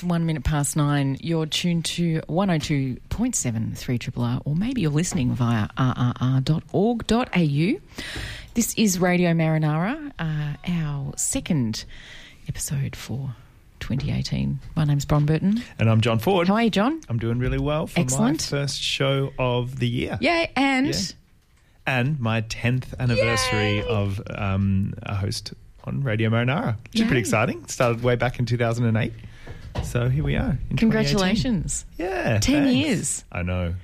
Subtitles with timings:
[0.00, 1.18] It's one minute past nine.
[1.20, 7.80] You're tuned to 102.7 3RRR, or maybe you're listening via rrr.org.au.
[8.54, 11.84] This is Radio Marinara, uh, our second
[12.48, 13.34] episode for
[13.80, 14.60] 2018.
[14.74, 15.62] My name's Bron Burton.
[15.78, 16.48] And I'm John Ford.
[16.48, 17.02] How are you, John?
[17.10, 18.50] I'm doing really well for Excellent.
[18.50, 20.16] my first show of the year.
[20.22, 20.94] Yay, and Yeah.
[21.86, 23.86] And my 10th anniversary Yay.
[23.86, 25.52] of um, a host
[25.84, 27.66] on Radio Marinara, which is pretty exciting.
[27.66, 29.12] Started way back in 2008.
[29.84, 30.58] So here we are.
[30.76, 31.84] congratulations.
[31.98, 32.38] Yeah.
[32.38, 32.74] 10 thanks.
[32.74, 33.24] years.
[33.32, 33.74] I know.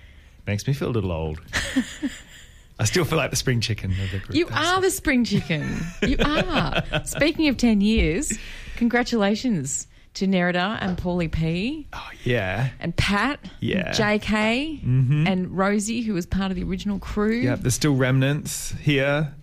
[0.46, 1.40] Makes me feel a little old.
[2.78, 4.34] I still feel like the spring chicken of the group.
[4.36, 5.78] You though, are the spring chicken.
[6.06, 6.82] You are.
[7.04, 8.38] Speaking of 10 years,
[8.76, 11.86] congratulations to Nerida and Paulie P.
[11.92, 12.68] Oh, yeah.
[12.80, 13.92] and Pat, Yeah.
[13.92, 15.28] JK, Mhm.
[15.28, 17.36] and Rosie, who was part of the original crew.
[17.40, 19.34] Yeah, there's still remnants here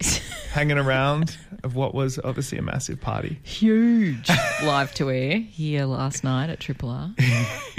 [0.52, 3.38] hanging around of what was obviously a massive party.
[3.42, 4.28] Huge
[4.64, 7.10] live to air here last night at Triple R.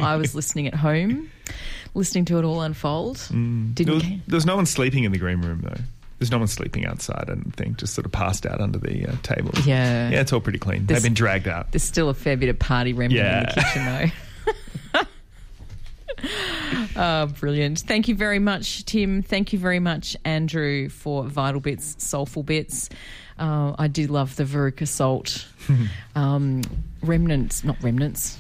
[0.01, 1.31] I was listening at home,
[1.93, 3.17] listening to it all unfold.
[3.29, 3.37] There
[3.73, 5.81] Didn't was, there was no one sleeping in the green room though.
[6.19, 7.25] There's no one sleeping outside.
[7.29, 7.77] I don't think.
[7.77, 9.51] Just sort of passed out under the uh, table.
[9.65, 10.09] Yeah.
[10.09, 10.87] yeah, it's all pretty clean.
[10.87, 11.71] This- They've been dragged out.
[11.71, 14.05] There's still a fair bit of party remnant in the kitchen, though.
[16.95, 17.79] oh, brilliant.
[17.79, 19.21] Thank you very much, Tim.
[19.21, 22.89] Thank you very much, Andrew, for Vital Bits, Soulful Bits.
[23.39, 25.47] Uh, I did love the Veruca Salt.
[26.15, 26.61] um,
[27.01, 28.39] remnants, not remnants.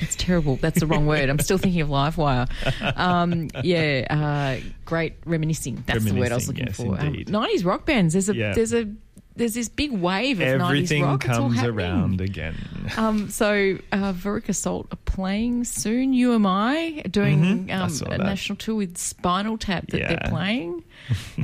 [0.00, 0.56] That's terrible.
[0.56, 1.28] That's the wrong word.
[1.28, 2.48] I'm still thinking of Livewire.
[2.96, 5.84] Um, yeah, uh, great reminiscing.
[5.86, 6.98] That's the word I was looking yes, for.
[6.98, 8.14] Um, 90s rock bands.
[8.14, 8.54] There's a Yeah.
[8.54, 8.88] there's a
[9.38, 11.20] there's this big wave of Everything 90s rock.
[11.22, 12.54] Comes around again.
[12.96, 16.12] Um, so uh, Veruca Salt are playing soon.
[16.12, 18.20] You and I are doing Mhm, um, a that.
[18.24, 20.84] national tour with Spinal Tap that they're playing,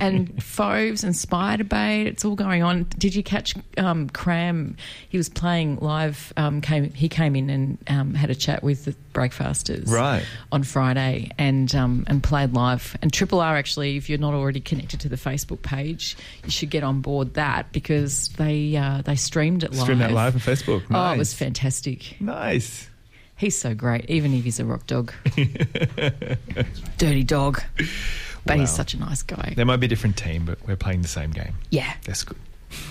[0.01, 2.07] and Fauves and Spiderbait.
[2.07, 2.85] It's all going on.
[2.99, 4.77] Did you catch um, Kram?
[5.09, 6.33] He was playing live.
[6.37, 10.25] Um, came he came in and um, had a chat with the Breakfasters Right.
[10.51, 12.97] on Friday and um, and played live.
[13.03, 16.71] And Triple R actually, if you're not already connected to the Facebook page, you should
[16.71, 19.83] get on board that because they uh, they streamed it live.
[19.83, 20.83] Stream that live on Facebook.
[20.91, 22.21] Oh, it was fantastic.
[22.21, 22.89] Nice.
[23.37, 25.13] He's so great, even if he's a rock dog.
[26.99, 27.63] Dirty dog.
[28.47, 29.55] But he's such a nice guy.
[29.57, 31.55] There might be a different team, but we're playing the same game.
[31.71, 32.37] Yeah, That's good.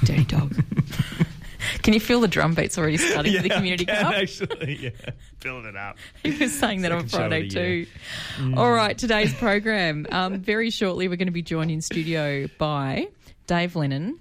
[0.04, 0.56] dirty dog.
[1.82, 4.14] Can you feel the drum beats already starting for the community I can, cup?
[4.16, 4.76] actually.
[4.82, 5.98] Yeah, build it up.
[6.22, 7.86] He was saying that on Second show of Friday the year.
[7.86, 8.54] too.
[8.58, 10.06] All right, today's program.
[10.12, 13.08] Um, very shortly, we're going to be joined in studio by
[13.48, 14.20] Dave Lennon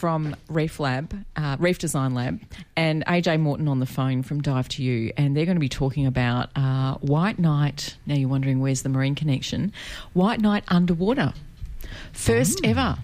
[0.00, 2.40] from Reef Lab, uh, Reef Design Lab,
[2.74, 5.68] and AJ Morton on the phone from Dive to You, and they're going to be
[5.68, 7.96] talking about uh, White Night.
[8.06, 9.74] Now you're wondering where's the marine connection?
[10.14, 11.34] White Night underwater,
[12.14, 12.96] first ever.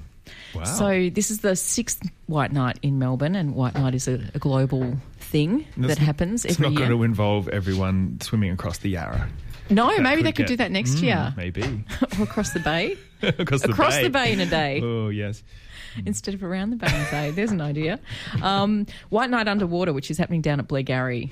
[0.55, 0.65] Wow.
[0.65, 4.39] So this is the sixth White Night in Melbourne, and White Night is a, a
[4.39, 6.79] global thing And that happens It's not year.
[6.79, 9.29] going to involve everyone swimming across the Yarra.
[9.69, 11.35] No, That maybe they could could do that next Mm, year.
[11.37, 11.63] Maybe.
[12.19, 12.97] or across the bay.
[13.23, 14.03] across the Across bay.
[14.05, 14.81] the bay in a day.
[14.85, 15.43] Oh, yes.
[16.07, 17.99] instead of around the bay and say, there's an idea.
[18.43, 21.31] Um, White Night Underwater, which is happening down at Blairgowrie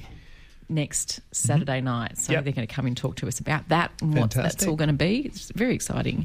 [0.71, 2.17] next Saturday night.
[2.17, 2.33] So Mm-hmm.
[2.33, 2.45] Yep.
[2.45, 4.89] they're going to come and talk to us about that and what that's all going
[4.89, 5.21] to be.
[5.27, 6.25] It's very exciting.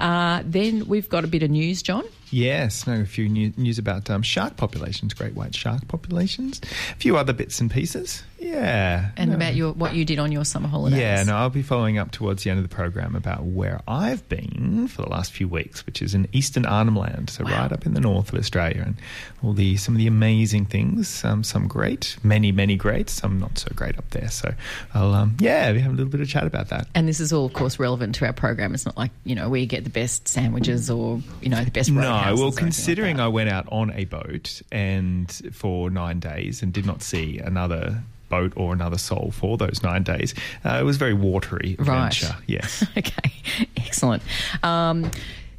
[0.00, 2.04] Uh, then we've got a bit of news, John.
[2.30, 6.60] Yes, no, a few new, news about um, shark populations, great white shark populations,
[6.92, 8.22] a few other bits and pieces.
[8.38, 9.10] Yeah.
[9.16, 9.36] and no.
[9.36, 11.00] about your what you did on your summer holidays.
[11.00, 14.28] Yeah, no, I'll be following up towards the end of the program about where I've
[14.28, 17.62] been for the last few weeks, which is in Eastern Arnhem Land, so Wow.
[17.62, 18.96] right up in the north of Australia, and
[19.42, 23.58] all the some of the amazing things, um, some great, many many great, some not
[23.58, 24.28] so great up there.
[24.28, 24.52] So
[24.92, 26.88] I'll um, yeah, we have a little bit of chat about that.
[26.94, 28.74] And this is all, of course, relevant to our program.
[28.74, 31.90] It's not like you know we get the best sandwiches or you know the best.
[31.90, 32.00] No,
[32.34, 36.86] well, considering like I went out on a boat and for nine days and did
[36.86, 40.34] not see another boat or another soul for those nine days,
[40.64, 41.88] uh, it was very watery Right.
[42.12, 42.36] adventure.
[42.46, 42.84] Yes.
[42.96, 43.32] okay,
[43.76, 44.22] excellent.
[44.62, 45.10] Um,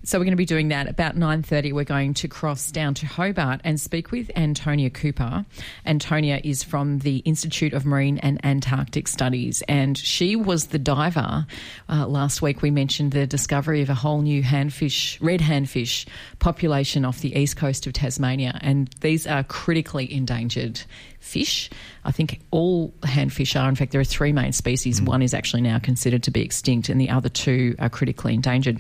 [0.07, 1.74] so we're going to be doing that about nine thirty.
[1.74, 5.45] We're going to cross down to Hobart and speak with Antonia Cooper.
[5.86, 11.45] Antonia is from the Institute of Marine and Antarctic Studies, and she was the diver.
[11.89, 16.07] Uh, last week we mentioned the discovery of a whole new handfish, red handfish
[16.39, 20.80] population off the east coast of Tasmania, and these are critically endangered
[21.19, 21.69] fish.
[22.06, 23.68] I think all handfish are.
[23.68, 25.02] In fact, there are three main species.
[25.02, 28.80] One is actually now considered to be extinct, and the other two are critically endangered.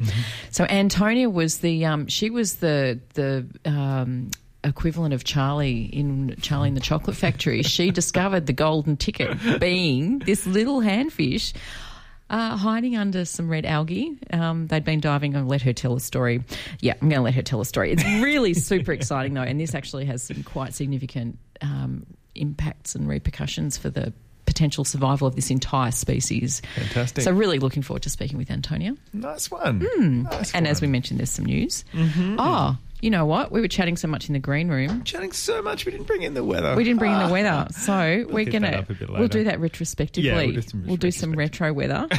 [0.51, 4.31] So Antonia was the um, she was the the um,
[4.63, 7.63] equivalent of Charlie in Charlie in the Chocolate Factory.
[7.63, 11.53] she discovered the golden ticket, being this little handfish.
[12.29, 14.17] Uh, hiding under some red algae.
[14.33, 15.33] Um, they'd been diving.
[15.37, 16.43] I'll let her tell a story.
[16.81, 17.93] Yeah, I'm going to let her tell a story.
[17.93, 22.05] It's really super exciting, though, and this actually has some quite significant um,
[22.39, 24.13] impacts and repercussions for the
[24.45, 26.61] potential survival of this entire species.
[26.75, 27.23] Fantastic.
[27.23, 28.95] So, really looking forward to speaking with Antonia.
[29.13, 29.79] Nice one.
[30.23, 30.57] Nice Hmm.
[30.57, 31.83] And as we mentioned, there's some news.
[31.95, 33.51] Oh, you know what?
[33.51, 35.03] We were chatting so much in the green room.
[35.03, 36.75] chatting so much, we didn't bring in the weather.
[36.75, 37.31] We didn't bring in the Ah.
[37.31, 40.29] weather, so we're gonna that up a bit we'll do that retrospectively.
[40.29, 42.07] Yeah, we'll do some We'll do some retro weather.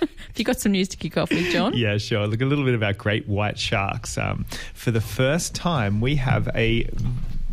[0.00, 1.76] Have you got some news to kick off with, John?
[1.76, 2.26] Yeah, sure.
[2.26, 4.16] Look a little bit about great white sharks.
[4.16, 6.88] Um, for the first time, we have a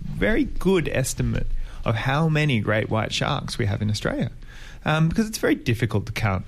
[0.06, 1.48] very good estimate
[1.88, 4.30] of how many great white sharks we have in Australia,
[4.84, 6.46] um, because it's very difficult to count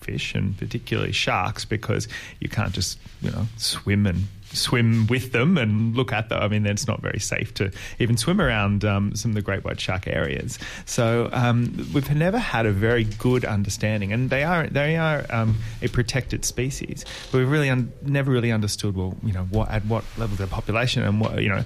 [0.00, 2.08] fish and particularly sharks because
[2.40, 4.24] you can't just you know swim and
[4.58, 6.42] swim with them and look at them.
[6.42, 9.64] I mean, it's not very safe to even swim around um, some of the great
[9.64, 10.58] white shark areas.
[10.84, 15.56] So um, we've never had a very good understanding, and they are they are um,
[15.82, 17.04] a protected species.
[17.30, 20.46] But we've really un- never really understood well, you know, what at what level their
[20.46, 21.64] population and what you know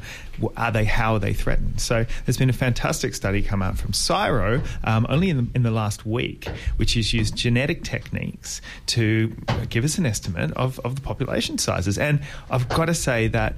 [0.56, 1.80] are they, how are they threatened.
[1.80, 5.62] So there's been a fantastic study come out from CSIRO um, only in the, in
[5.62, 9.34] the last week, which has used genetic techniques to
[9.68, 11.98] give us an estimate of, of the population sizes.
[11.98, 13.54] And I've got to say that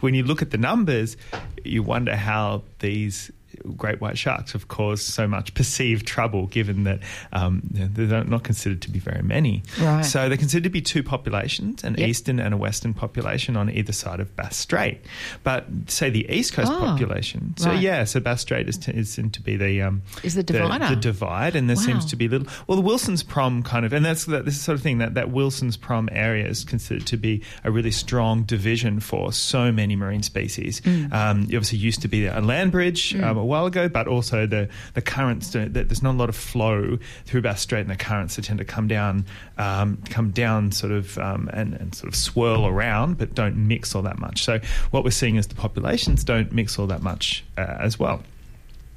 [0.00, 1.16] when you look at the numbers,
[1.64, 3.30] you wonder how these
[3.76, 7.00] great white sharks have caused so much perceived trouble, given that
[7.32, 9.62] um, they're not considered to be very many.
[9.80, 10.02] Right.
[10.04, 12.08] So they're considered to be two populations, an Yep.
[12.08, 15.00] eastern and a western population on either side of Bass Strait.
[15.42, 17.54] But say the east coast Oh, population.
[17.56, 17.80] So right.
[17.80, 20.88] yeah, so Bass Strait is, to, is seen to be the um, Is the divider.
[20.88, 21.82] the, divide, and there Wow.
[21.82, 22.46] seems to be little.
[22.66, 25.14] Well, the Wilson's Prom kind of, and that's that, this the sort of thing that
[25.14, 29.96] that Wilson's Prom area is considered to be a really strong division for so many
[29.96, 30.80] marine species.
[30.82, 31.12] Mm.
[31.12, 34.46] Um, it obviously used to be a land bridge um, a while ago, but also
[34.46, 35.50] the the currents.
[35.50, 38.64] There's not a lot of flow through Bass Strait, and the currents that tend to
[38.64, 39.24] come down,
[39.56, 43.94] um, come down, sort of, um, and, and sort of swirl around, but don't mix
[43.94, 44.42] all that much.
[44.42, 44.60] So
[44.90, 48.22] what we're seeing is the populations don't mix all that much uh, as well.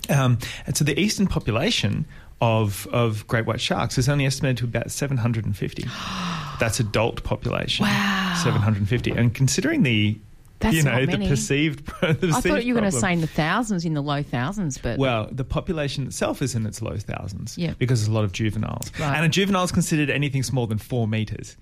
[0.10, 2.06] Um, and so the eastern population
[2.42, 5.86] of of great white sharks is only estimated to about 750.
[6.60, 7.86] That's adult population.
[7.86, 8.40] Wow.
[8.44, 9.12] 750.
[9.12, 10.18] And considering the
[10.62, 11.28] That's you know not the many.
[11.28, 14.02] perceived the I perceived thought you were going to say in the thousands, in the
[14.02, 17.74] low thousands, but well, the population itself is in its low thousands Yeah.
[17.78, 18.92] because there's a lot of juveniles.
[19.00, 19.16] Right.
[19.16, 21.58] And a juvenile is considered anything smaller than four meters.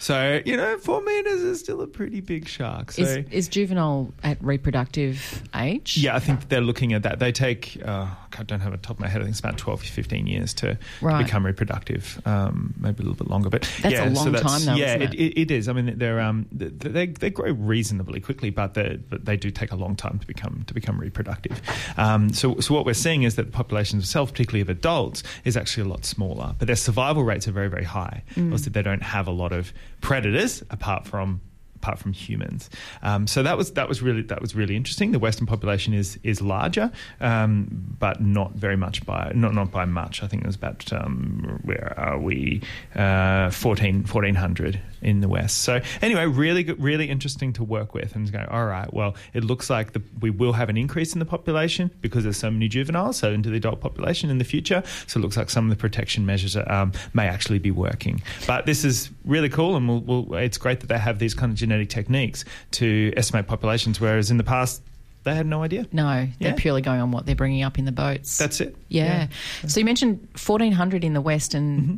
[0.00, 2.92] So, you know, four meters is still a pretty big shark.
[2.92, 5.96] So, is, is juvenile at reproductive age?
[5.96, 7.20] yeah, I think they're looking at that.
[7.20, 9.58] They take, uh, I don't have it top of my head, I think it's about
[9.58, 11.18] 12 to 15 years to, Right.
[11.18, 13.50] to become reproductive, um, maybe a little bit longer.
[13.50, 15.14] But That's yeah, a so long that's- time though, Yeah, it?
[15.14, 15.68] it, it is.
[15.68, 19.72] I mean, they're, um, they, they grow reasonably quickly, but, they but they do take
[19.72, 21.60] a long time to become to become reproductive.
[21.96, 25.56] Um, so, so what we're seeing is that the population itself, particularly of adults, is
[25.56, 28.22] actually a lot smaller, but their survival rates are very, very high.
[28.34, 28.44] Mm.
[28.46, 31.40] Obviously, they don't have a lot of predators apart from
[31.84, 32.70] apart from humans.
[33.02, 35.12] Um, so that was that was really that was really interesting.
[35.12, 39.84] The Western population is is larger, um, but not very much by not not by
[39.84, 40.22] much.
[40.22, 42.62] I think it was about um, where are we
[42.94, 45.58] uh, 14, 1400 in the West.
[45.58, 48.46] So anyway, really really interesting to work with and go.
[48.50, 51.90] All right, well, it looks like the, we will have an increase in the population
[52.00, 54.82] because there's so many juveniles, so into the adult population in the future.
[55.06, 58.22] So it looks like some of the protection measures um, may actually be working.
[58.46, 61.52] But this is really cool, and we'll, we'll, it's great that they have these kind
[61.52, 64.00] of genetic techniques to estimate populations.
[64.00, 64.82] Whereas in the past,
[65.24, 65.86] They had no idea.
[65.90, 66.54] No, they're Yeah.
[66.54, 68.36] purely going on what they're bringing up in the boats.
[68.36, 68.76] That's it.
[68.88, 69.28] Yeah.
[69.66, 71.94] So you mentioned 1,400 in the West and mm-hmm.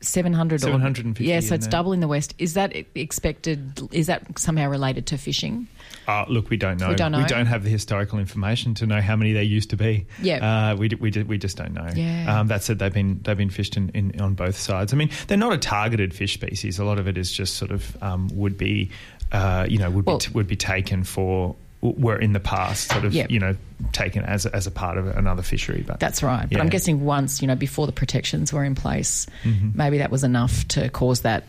[0.00, 1.70] 700 or 750 Yeah, so it's there.
[1.70, 2.34] double in the West.
[2.38, 3.80] Is that expected?
[3.92, 5.68] Is that somehow related to fishing?
[6.08, 6.88] Uh, look, we don't know.
[6.88, 7.18] We don't know.
[7.18, 10.06] we don't have the historical information to know how many there used to be.
[10.22, 10.70] Yeah.
[10.72, 11.88] uh, we, we, we just don't know.
[11.94, 12.40] Yeah.
[12.40, 14.92] Um, that said, they've been they've been fished in, in, on both sides.
[14.92, 16.78] I mean, they're not a targeted fish species.
[16.78, 18.90] A lot of it is just sort of um, would be,
[19.32, 22.90] uh, you know, would Well- be t- would be taken for were in the past
[22.90, 23.26] sort of Yeah.
[23.30, 23.56] you know
[23.92, 25.82] taken as a, as a part of another fishery.
[25.86, 26.42] But That's right.
[26.48, 26.62] But Yeah.
[26.62, 29.70] I'm guessing once, you know, before the protections were in place, Mm-hmm.
[29.74, 31.44] maybe that was enough to cause that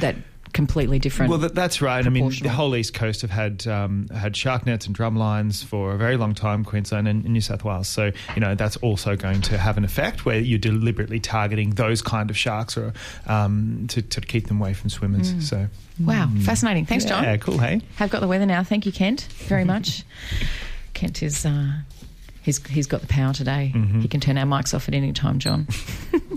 [0.00, 0.16] that
[0.52, 1.30] completely different.
[1.30, 2.04] Well, that, that's right.
[2.04, 5.62] I mean, the whole east coast have had um, had shark nets and drum lines
[5.62, 7.88] for a very long time, Queensland and New South Wales.
[7.88, 12.02] So you know that's also going to have an effect where you're deliberately targeting those
[12.02, 12.92] kind of sharks or
[13.26, 15.48] um, to, to keep them away from swimmers.
[15.48, 15.68] So
[16.00, 16.86] wow, fascinating.
[16.86, 17.24] Thanks, John.
[17.24, 17.58] yeah, cool.
[17.58, 18.62] Hey, Have got the weather now.
[18.62, 20.04] Thank you, Kent, very much.
[20.94, 21.72] Kent is uh,
[22.42, 23.72] he's he's got the power today.
[24.00, 25.66] He can turn our mics off at any time, John.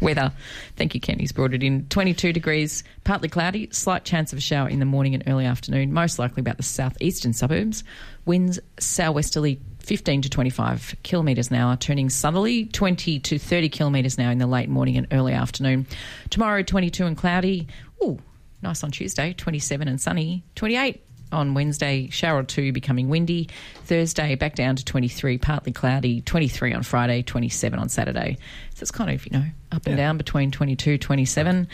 [0.00, 0.32] weather.
[0.76, 1.20] Thank you, Kent.
[1.20, 1.86] He's brought it in.
[1.88, 5.92] 22 degrees, partly cloudy, slight chance of a shower in the morning and early afternoon,
[5.92, 7.84] most likely about the southeastern suburbs.
[8.24, 14.24] Winds southwesterly 15 to 25 kilometres an hour, turning southerly 20 to 30 kilometres an
[14.24, 15.86] hour in the late morning and early afternoon.
[16.28, 17.66] Tomorrow, 22 and cloudy.
[18.02, 18.18] Ooh,
[18.62, 21.02] nice on Tuesday, 27 and sunny, 28
[21.32, 23.48] on Wednesday, shower or two becoming windy.
[23.84, 28.38] Thursday, back down to 23, partly cloudy, 23 on Friday, 27 on Saturday.
[28.80, 30.06] So it's kind of, you know, up and Yeah.
[30.06, 31.68] down between 22, 27.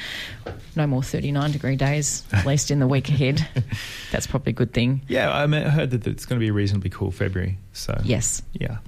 [0.74, 3.46] No more 39 degree days, at least in the week ahead.
[4.10, 5.02] That's probably a good thing.
[5.06, 7.58] yeah, I, mean, I heard that it's going to be a reasonably cool February.
[7.72, 8.42] So Yes.
[8.54, 8.78] yeah.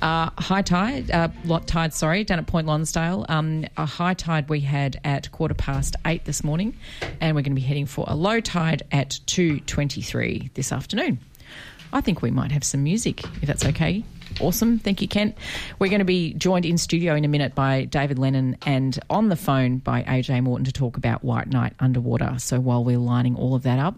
[0.00, 3.26] Uh, high tide, uh, lot tide, sorry, down at Point Lonsdale.
[3.28, 6.76] Um, a high tide we had at quarter past eight this morning,
[7.20, 11.18] and we're going to be heading for a low tide at two twenty-three this afternoon.
[11.92, 14.04] I think we might have some music, if that's okay.
[14.40, 14.78] Awesome.
[14.78, 15.36] Thank you, Kent.
[15.78, 19.28] We're going to be joined in studio in a minute by David Lennon and on
[19.28, 22.36] the phone by AJ Morton to talk about White Night Underwater.
[22.38, 23.96] So while we're lining all of that up,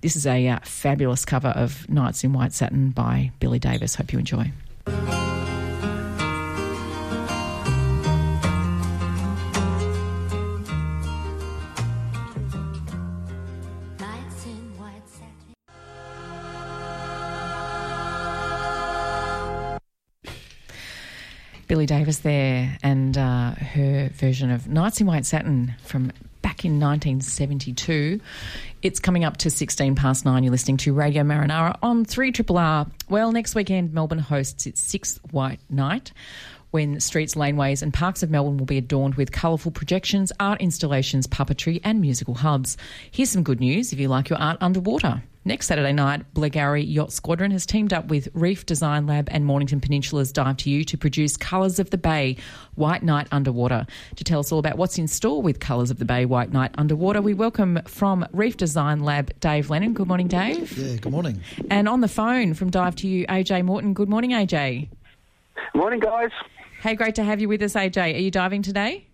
[0.00, 3.94] this is a uh, fabulous cover of Nights in White Satin by Billy Davis.
[3.94, 4.50] Hope you enjoy.
[21.66, 26.78] Billy Davis there and uh, her version of Nights in White Satin from back in
[26.78, 28.20] 1972.
[28.82, 30.44] It's coming up to 16 past nine.
[30.44, 32.86] You're listening to Radio Marinara on 3 Triple R.
[33.08, 36.12] Well, next weekend, Melbourne hosts its sixth White Night.
[36.70, 41.26] When streets, laneways, and parks of Melbourne will be adorned with colourful projections, art installations,
[41.26, 42.76] puppetry, and musical hubs.
[43.10, 45.22] Here's some good news if you like your art underwater.
[45.46, 49.80] Next Saturday night, Blairgowrie Yacht Squadron has teamed up with Reef Design Lab and Mornington
[49.80, 52.36] Peninsula's Dive to You to produce Colours of the Bay
[52.74, 53.86] White Night Underwater.
[54.16, 56.72] To tell us all about what's in store with Colours of the Bay White Night
[56.78, 59.94] Underwater, we welcome from Reef Design Lab Dave Lennon.
[59.94, 60.76] Good morning, Dave.
[60.76, 61.40] Yeah, good morning.
[61.70, 63.94] And on the phone from Dive to You, AJ Morton.
[63.94, 64.88] Good morning, AJ.
[65.76, 66.30] Morning, guys.
[66.82, 68.16] Hey, great to have you with us, AJ.
[68.16, 69.06] Are you diving today?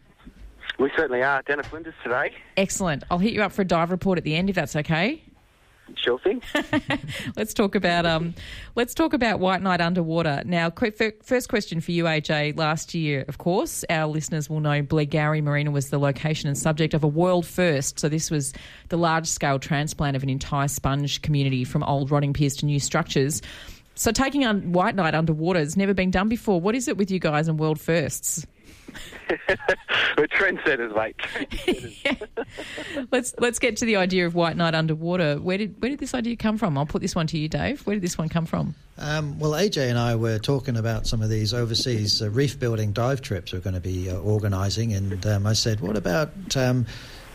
[0.78, 1.42] We certainly are.
[1.42, 2.32] Dennis Flinders today.
[2.56, 3.04] Excellent.
[3.10, 5.22] I'll hit you up for a dive report at the end if that's okay.
[5.96, 6.42] Sure thing.
[7.36, 8.34] Let's talk about um,
[8.74, 10.42] let's talk about White Night Underwater.
[10.44, 12.56] Now, first question for you, AJ.
[12.56, 16.94] Last year, of course, our listeners will know Blairgowrie Marina was the location and subject
[16.94, 18.00] of a world first.
[18.00, 18.52] So this was
[18.88, 22.80] the large scale transplant of an entire sponge community from old rotting piers to new
[22.80, 23.42] structures.
[23.94, 26.60] So taking on White Night underwater has never been done before.
[26.60, 28.46] What is it with you guys and world firsts?
[30.18, 31.16] We're trendsetters, mate.
[33.10, 35.36] Let's let's get to the idea of White Night underwater.
[35.36, 36.76] Where did where did this idea come from?
[36.76, 37.80] I'll put this one to you, Dave.
[37.86, 38.74] Where did this one come from?
[38.98, 42.92] Um, well, AJ and I were talking about some of these overseas uh, reef building
[42.92, 46.86] dive trips we're going to be uh, organising, and um, I said, what about um,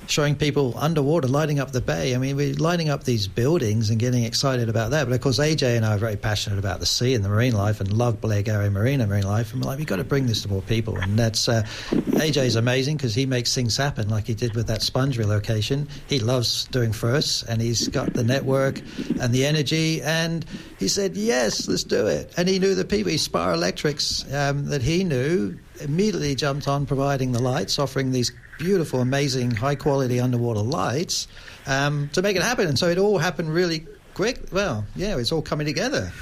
[0.08, 2.16] showing people underwater, lighting up the bay?
[2.16, 5.06] I mean, we're lighting up these buildings and getting excited about that.
[5.06, 7.54] But of course, AJ and I are very passionate about the sea and the marine
[7.54, 9.54] life and love Blairgowrie Marina marine life.
[9.54, 10.98] And we're like, we've got to bring this to more people.
[10.98, 14.82] And that's uh, AJ's amazing because he makes things happen like he did with that
[14.82, 15.88] sponge relocation.
[16.08, 18.80] He loves doing firsts and he's got the network
[19.20, 20.02] and the energy.
[20.02, 20.46] And
[20.80, 22.34] he said, yes, let's do it.
[22.38, 27.32] And he knew the people, Spar Electrics, um, that he knew, immediately jumped on providing
[27.32, 31.28] the lights, offering these beautiful, amazing, high quality underwater lights
[31.66, 32.68] um, to make it happen.
[32.68, 33.86] And so it all happened really
[34.18, 34.40] quick.
[34.52, 36.12] Well, yeah, it's all coming together.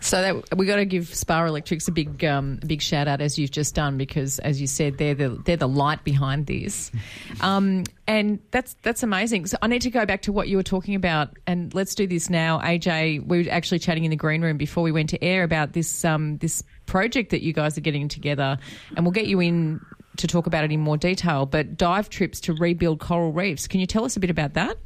[0.00, 3.38] So that we got to give Spar Electrics a big, um, big shout out as
[3.38, 6.90] you've just done because, as you said, they're the they're the light behind this,
[7.40, 9.46] um, and that's that's amazing.
[9.46, 12.06] So I need to go back to what you were talking about, and let's do
[12.06, 12.58] this now.
[12.60, 15.72] AJ, we were actually chatting in the green room before we went to air about
[15.72, 18.58] this um, this project that you guys are getting together,
[18.96, 19.80] and we'll get you in
[20.16, 21.46] to talk about it in more detail.
[21.46, 23.66] But dive trips to rebuild coral reefs.
[23.66, 24.76] Can you tell us a bit about that?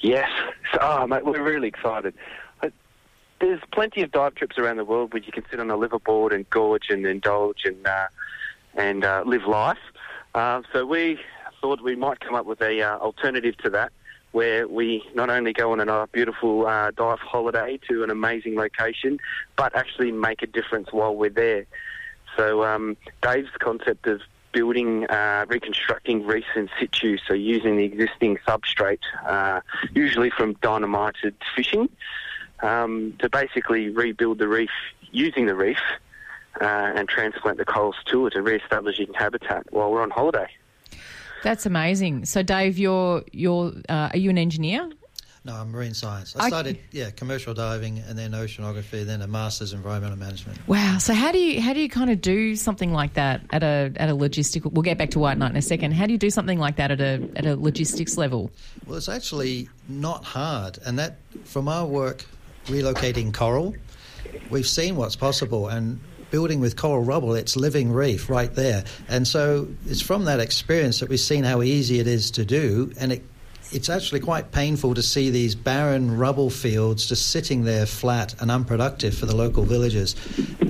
[0.00, 0.28] Yes.
[0.80, 2.14] Oh, mate, we're really excited.
[2.62, 2.70] Uh,
[3.40, 6.34] There's plenty of dive trips around the world where you can sit on a liveaboard
[6.34, 8.08] and gorge and indulge and uh,
[8.74, 9.78] and uh, live life.
[10.34, 11.18] Uh, so we
[11.60, 13.92] thought we might come up with a uh, alternative to that,
[14.32, 19.18] where we not only go on a beautiful uh, dive holiday to an amazing location,
[19.56, 21.64] but actually make a difference while we're there.
[22.36, 24.20] So um, Dave's concept of
[24.52, 29.60] building, uh, reconstructing reefs in situ, so using the existing substrate, uh,
[29.92, 31.88] usually from dynamited fishing,
[32.62, 34.70] um, to basically rebuild the reef
[35.10, 35.78] using the reef
[36.60, 40.48] uh, and transplant the corals to it, and re-establishing habitat while we're on holiday.
[41.42, 42.24] That's amazing.
[42.24, 44.88] So, Dave, you're you're uh, are you an engineer?
[45.46, 46.34] No, I'm marine science.
[46.34, 50.58] I I- started, yeah, commercial diving and then oceanography, then a master's in environmental management.
[50.66, 50.96] Wow.
[50.98, 53.92] So how do you how do you kind of do something like that at a
[53.96, 54.72] at a logistical?
[54.72, 55.92] We'll get back to White Night in a second.
[55.92, 58.50] How do you do something like that at a at a logistics level?
[58.86, 62.24] Well, it's actually not hard, and that from our work
[62.66, 63.74] relocating coral,
[64.50, 66.00] we've seen what's possible and.
[66.30, 70.98] Building with coral rubble, it's living reef right there, and so it's from that experience
[70.98, 73.22] that we've seen how easy it is to do, and it
[73.74, 78.50] it's actually quite painful to see these barren rubble fields just sitting there flat and
[78.50, 80.14] unproductive for the local villagers.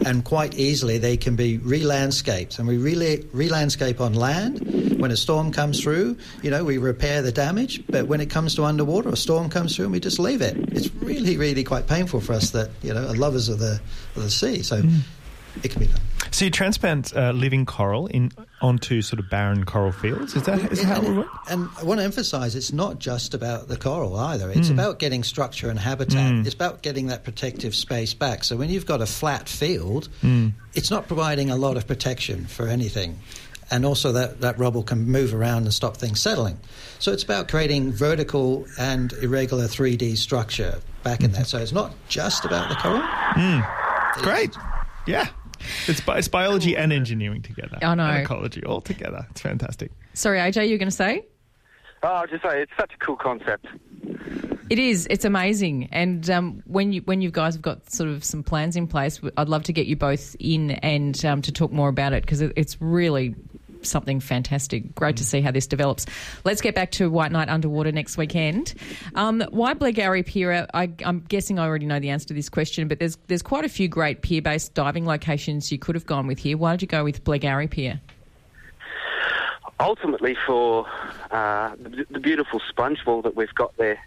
[0.07, 2.59] And quite easily they can be re-landscaped.
[2.59, 5.01] And we re- re-landscape on land.
[5.01, 7.87] When a storm comes through, you know, we repair the damage.
[7.89, 10.57] But when it comes to underwater, a storm comes through and we just leave it.
[10.73, 13.81] It's really, really quite painful for us that, you know, are lovers of the,
[14.17, 14.63] of the sea.
[14.63, 15.01] So hmm.
[15.63, 16.01] it can be done.
[16.31, 20.35] So you transplant uh, living coral in onto sort of barren coral fields.
[20.35, 21.29] Is that is that how it would work?
[21.51, 24.51] And I want to emphasize it's not just about the coral either.
[24.51, 24.75] It's hmm.
[24.75, 26.33] about getting structure and habitat.
[26.33, 26.41] Hmm.
[26.41, 28.45] It's about getting that protective space back.
[28.45, 30.49] So when you've got a flat field, hmm.
[30.75, 33.19] it's not providing a lot of protection for anything.
[33.71, 36.59] And also that, that rubble can move around and stop things settling.
[36.99, 41.47] So it's about creating vertical and irregular 3D structure back in that.
[41.47, 42.99] So it's not just about the coral.
[42.99, 44.57] It's- Great.
[45.07, 45.29] Yeah.
[45.87, 47.79] It's, it's biology and engineering together.
[47.83, 48.05] I know.
[48.05, 49.27] And ecology all together.
[49.31, 49.91] It's fantastic.
[50.15, 51.25] Sorry, AJ, you were going to say?
[52.03, 53.67] Oh, I'll just say it's such a cool concept.
[54.71, 55.07] It is.
[55.11, 55.89] It's amazing.
[55.93, 59.21] And um, when you when you guys have got sort of some plans in place,
[59.37, 62.41] I'd love to get you both in and um, to talk more about it because
[62.41, 63.35] it, it's really
[63.85, 64.95] something fantastic.
[64.95, 66.07] Great to see how this develops.
[66.45, 68.75] Let's get back to White Night Underwater next weekend.
[69.15, 70.67] Um, why Blairgowrie Pier?
[70.75, 73.65] I, I'm guessing I already know the answer to this question, but there's there's quite
[73.65, 76.57] a few great pier based diving locations you could have gone with here.
[76.57, 78.01] Why did you go with Blairgowrie Pier?
[79.81, 80.87] ultimately for
[81.31, 83.99] uh, the, the beautiful sponge wall that we've got there.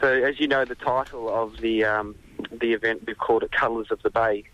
[0.00, 2.14] So, as you know, the title of the um,
[2.50, 4.44] the event we've called it Colours of the Bay,"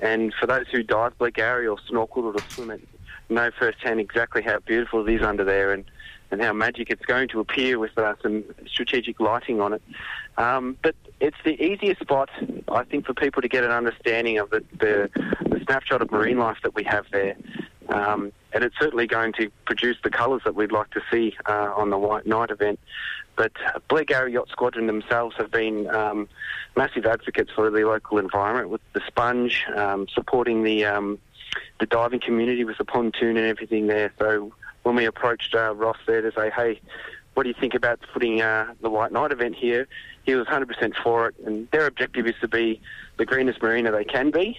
[0.00, 2.86] and for those who dive Blairgowrie or snorkel or swim it,
[3.30, 5.84] know firsthand exactly how beautiful it is under there and.
[6.32, 9.82] And how magic it's going to appear with uh, some strategic lighting on it.
[10.38, 12.30] Um, but it's the easiest spot,
[12.68, 15.10] I think, for people to get an understanding of the, the,
[15.48, 17.36] the snapshot of marine life that we have there.
[17.88, 21.72] Um, and it's certainly going to produce the colours that we'd like to see uh,
[21.76, 22.78] on the White Night event.
[23.34, 23.50] But
[23.88, 26.28] Blairgowrie Yacht Squadron themselves have been um,
[26.76, 31.18] massive advocates for the local environment with the sponge, um, supporting the um,
[31.78, 34.12] the diving community with the pontoon and everything there.
[34.18, 36.80] So when we approached uh, Ross there to say, hey,
[37.34, 39.86] what do you think about putting uh, the White Night event here?
[40.24, 42.80] He was 100% for it, and their objective is to be
[43.16, 44.58] the greenest marina they can be.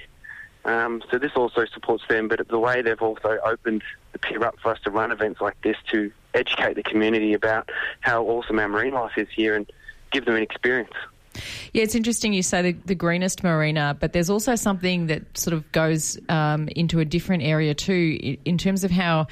[0.64, 4.60] Um, so this also supports them, but the way they've also opened the pier up
[4.62, 7.70] for us to run events like this to educate the community about
[8.02, 9.72] how awesome our marine life is here and
[10.12, 10.94] give them an experience.
[11.74, 15.54] Yeah, it's interesting you say the, the greenest marina, but there's also something that sort
[15.54, 19.28] of goes um, into a different area too, in terms of how,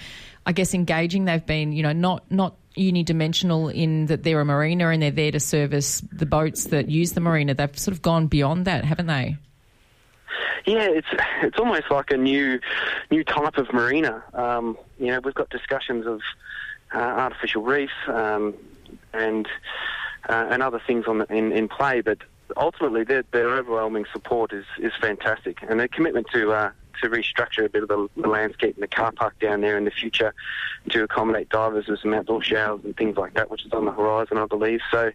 [0.46, 1.72] I guess, engaging they've been.
[1.74, 6.02] You know, not not unidimensional in that they're a marina and they're there to service
[6.12, 7.54] the boats that use the marina.
[7.54, 9.38] They've sort of gone beyond that, haven't they?
[10.66, 11.08] Yeah, it's
[11.42, 12.60] it's almost like a new
[13.12, 14.24] new type of marina.
[14.34, 16.22] Um, you know, we've got discussions of
[16.94, 18.54] uh, artificial reef um,
[19.14, 19.48] and
[20.30, 22.20] uh, and other things on the, in in play, but
[22.56, 26.52] ultimately their, their overwhelming support is is fantastic, and their commitment to.
[26.52, 29.78] Uh, to restructure a bit of the, the landscape and the car park down there
[29.78, 30.34] in the future
[30.90, 33.92] to accommodate divers with some outdoor showers and things like that, which is on the
[33.92, 34.82] horizon, I believe.
[34.92, 35.12] So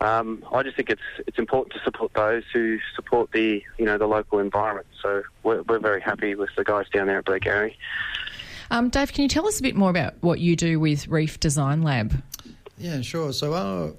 [0.00, 3.98] um, I just think it's it's important to support those who support the you know
[3.98, 4.86] the local environment.
[5.00, 7.78] So we're, we're very happy with the guys down there at Blackberry.
[8.70, 11.38] Um, Dave, can you tell us a bit more about what you do with Reef
[11.38, 12.22] Design Lab?
[12.78, 13.32] Yeah, sure.
[13.32, 13.92] So our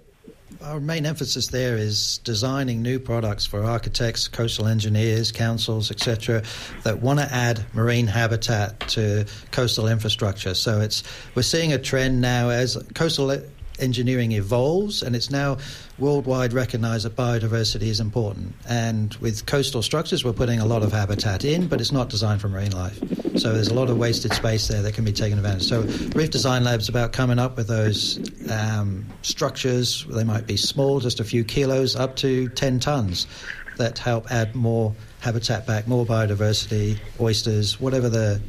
[0.62, 6.44] our main emphasis there is designing new products for architects, coastal engineers, councils, etc.,
[6.84, 10.54] that want to add marine habitat to coastal infrastructure.
[10.54, 11.04] So it's
[11.36, 13.41] we're seeing a trend now as coastal
[13.80, 15.58] engineering evolves, and it's now
[15.97, 18.53] worldwide recognise that biodiversity is important.
[18.67, 22.41] And with coastal structures, we're putting a lot of habitat in, but it's not designed
[22.41, 22.97] for marine life.
[23.38, 25.63] So there's a lot of wasted space there that can be taken advantage.
[25.63, 25.81] So
[26.15, 30.05] Reef Design Lab's about coming up with those um, structures.
[30.10, 33.27] They might be small, just a few kilos, up to 10 tons,
[33.77, 38.41] that help add more habitat back, more biodiversity, oysters, whatever the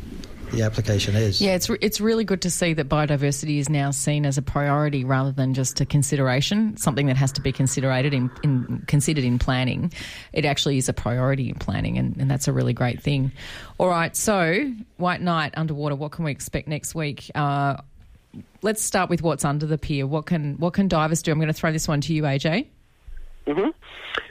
[0.52, 1.40] the application is.
[1.40, 4.42] Yeah, it's re- it's really good to see that biodiversity is now seen as a
[4.42, 9.24] priority rather than just a consideration, something that has to be considered in, in considered
[9.24, 9.92] in planning.
[10.32, 13.32] It actually is a priority in planning, and, and that's a really great thing.
[13.78, 15.96] All right, so White Night underwater.
[15.96, 17.30] What can we expect next week?
[17.34, 17.76] Uh,
[18.62, 20.06] let's start with what's under the pier.
[20.06, 21.32] What can what can divers do?
[21.32, 22.66] I'm going to throw this one to you, AJ.
[23.46, 23.70] hmm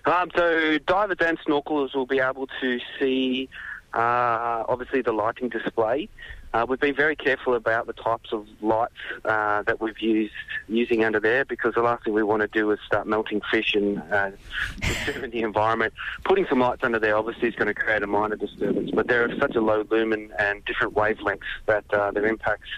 [0.06, 3.50] Um, so divers and snorkelers will be able to see,
[3.96, 6.10] uh, obviously, the lighting display.
[6.54, 8.94] Uh, we've been very careful about the types of lights
[9.26, 10.34] uh, that we've used
[10.68, 13.74] using under there because the last thing we want to do is start melting fish
[13.76, 14.32] and uh,
[14.82, 15.94] disturbing the environment.
[16.24, 19.26] Putting some lights under there obviously is going to create a minor disturbance, but they're
[19.26, 22.70] of such a low lumen and different wavelengths that uh, their impacts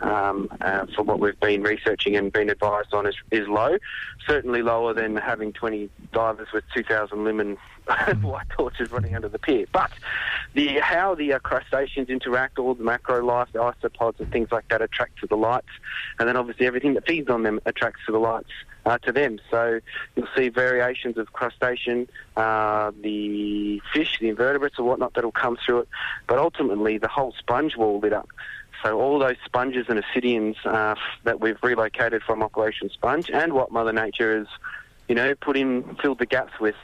[0.00, 3.78] um, uh, for what we've been researching and been advised on is, is low.
[4.26, 7.56] Certainly lower than having 20 divers with 2,000 lumen
[8.22, 9.66] white torches running under the pier.
[9.72, 9.90] But
[10.54, 14.68] the how the uh, crustaceans interact, all the macro life, the isopods and things like
[14.68, 15.68] that attract to the lights,
[16.18, 18.50] and then obviously everything that feeds on them attracts to the lights.
[18.86, 19.80] Uh, to them, so
[20.14, 25.78] you'll see variations of crustacean, uh, the fish, the invertebrates, or whatnot that'll come through
[25.78, 25.88] it.
[26.26, 28.28] But ultimately, the whole sponge wall lit up.
[28.84, 33.72] So all those sponges and ascidians uh, that we've relocated from Operation Sponge and what
[33.72, 34.46] Mother Nature has,
[35.08, 36.74] you know, put in, filled the gaps with,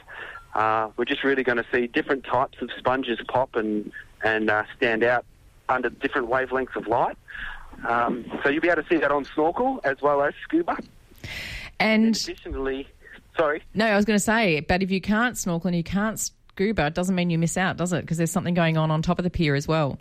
[0.53, 3.91] uh, we're just really going to see different types of sponges pop and,
[4.23, 5.25] and uh, stand out
[5.69, 7.17] under different wavelengths of light.
[7.87, 10.77] Um, so you'll be able to see that on snorkel as well as scuba.
[11.79, 12.87] And Additionally,
[13.37, 13.63] sorry.
[13.73, 16.87] no, I was going to say, but if you can't snorkel and you can't scuba,
[16.87, 18.01] it doesn't mean you miss out, does it?
[18.01, 19.97] Because there's something going on on top of the pier as well.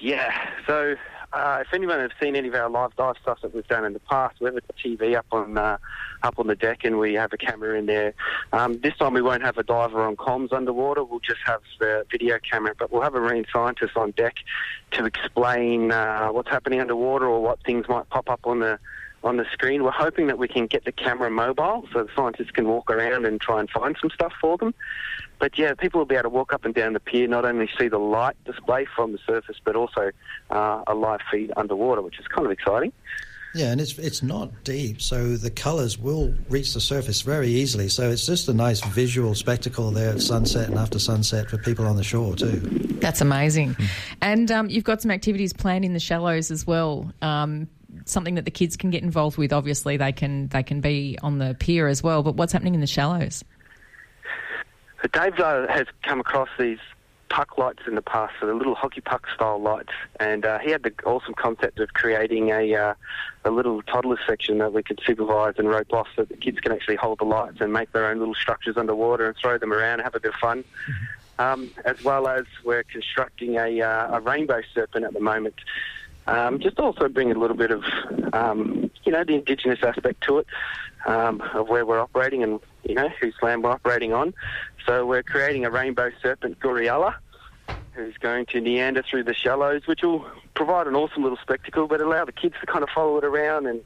[0.00, 0.32] Yeah.
[0.66, 0.94] So,
[1.32, 3.92] uh, if anyone has seen any of our live dive stuff that we've done in
[3.92, 5.78] the past, we have a TV up on uh,
[6.22, 8.14] up on the deck, and we have a camera in there.
[8.52, 11.04] Um, this time, we won't have a diver on comms underwater.
[11.04, 14.36] We'll just have the video camera, but we'll have a marine scientist on deck
[14.92, 18.78] to explain uh, what's happening underwater or what things might pop up on the
[19.22, 19.82] on the screen.
[19.82, 23.26] We're hoping that we can get the camera mobile so the scientists can walk around
[23.26, 24.74] and try and find some stuff for them.
[25.38, 27.68] But yeah, people will be able to walk up and down the pier, not only
[27.78, 30.10] see the light display from the surface, but also
[30.50, 32.92] uh, a live feed underwater, which is kind of exciting.
[33.52, 37.88] Yeah, and it's it's not deep, so the colours will reach the surface very easily.
[37.88, 41.84] So it's just a nice visual spectacle there at sunset and after sunset for people
[41.86, 42.60] on the shore too.
[43.00, 43.76] That's amazing.
[44.22, 47.12] And um, you've got some activities planned in the shallows as well.
[47.22, 47.68] Um,
[48.04, 49.52] something that the kids can get involved with.
[49.52, 52.22] Obviously, they can they can be on the pier as well.
[52.22, 53.44] But what's happening in the shallows?
[55.12, 56.78] Dave uh, has come across these
[57.30, 60.70] puck lights in the past, so the little hockey puck style lights, and uh, he
[60.70, 62.94] had the awesome concept of creating a uh,
[63.44, 66.72] a little toddler section that we could supervise and rope off, so the kids can
[66.72, 69.94] actually hold the lights and make their own little structures underwater and throw them around
[69.94, 70.64] and have a bit of fun.
[71.38, 75.54] Um, as well as we're constructing a, uh, a rainbow serpent at the moment.
[76.30, 77.82] Um, just also bring a little bit of,
[78.32, 80.46] um, you know, the indigenous aspect to it,
[81.04, 84.32] um, of where we're operating and, you know, whose land we're operating on.
[84.86, 87.16] So we're creating a rainbow serpent Guriella,
[87.94, 92.00] who's going to meander through the shallows, which will provide an awesome little spectacle, but
[92.00, 93.80] allow the kids to kind of follow it around and,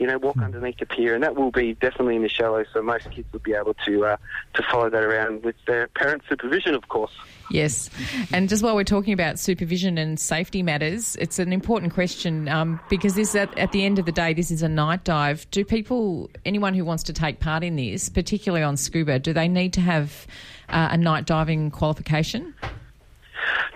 [0.00, 1.14] you know, walk underneath the pier.
[1.14, 4.06] And that will be definitely in the shallow, so most kids will be able to
[4.06, 4.16] uh,
[4.54, 7.12] to follow that around with their parents' supervision, of course.
[7.50, 7.90] Yes.
[8.32, 12.80] And just while we're talking about supervision and safety matters, it's an important question um,
[12.88, 15.46] because this at, at the end of the day, this is a night dive.
[15.50, 19.48] Do people, anyone who wants to take part in this, particularly on scuba, do they
[19.48, 20.26] need to have
[20.70, 22.54] uh, a night diving qualification?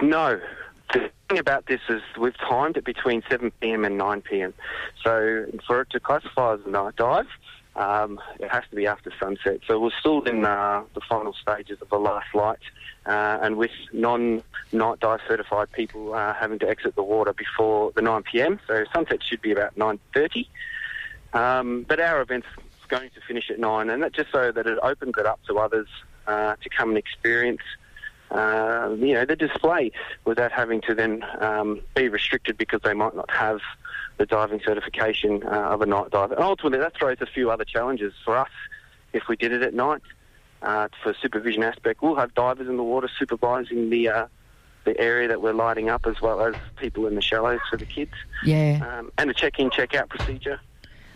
[0.00, 0.40] No.
[1.34, 3.84] Thing about this is we've timed it between 7 p.m.
[3.84, 4.54] and 9 p.m.
[5.02, 7.26] So for it to classify as a night dive,
[7.74, 9.58] um, it has to be after sunset.
[9.66, 12.60] So we're still in uh, the final stages of the last light,
[13.06, 18.02] uh, and with non-night dive certified people uh, having to exit the water before the
[18.02, 18.60] 9 p.m.
[18.68, 20.46] So sunset should be about 9:30.
[21.32, 22.46] Um, but our event's
[22.86, 25.58] going to finish at nine, and that just so that it opens it up to
[25.58, 25.88] others
[26.28, 27.62] uh, to come and experience.
[28.34, 29.92] Uh, you know the display
[30.24, 33.60] without having to then um, be restricted because they might not have
[34.18, 36.34] the diving certification uh, of a night diver.
[36.34, 38.50] And ultimately, that throws a few other challenges for us
[39.12, 40.02] if we did it at night.
[40.62, 44.26] Uh, for supervision aspect, we'll have divers in the water supervising the uh,
[44.84, 47.86] the area that we're lighting up, as well as people in the shallows for the
[47.86, 48.12] kids,
[48.44, 48.80] Yeah.
[48.86, 50.60] um, and a check-in, check-out procedure.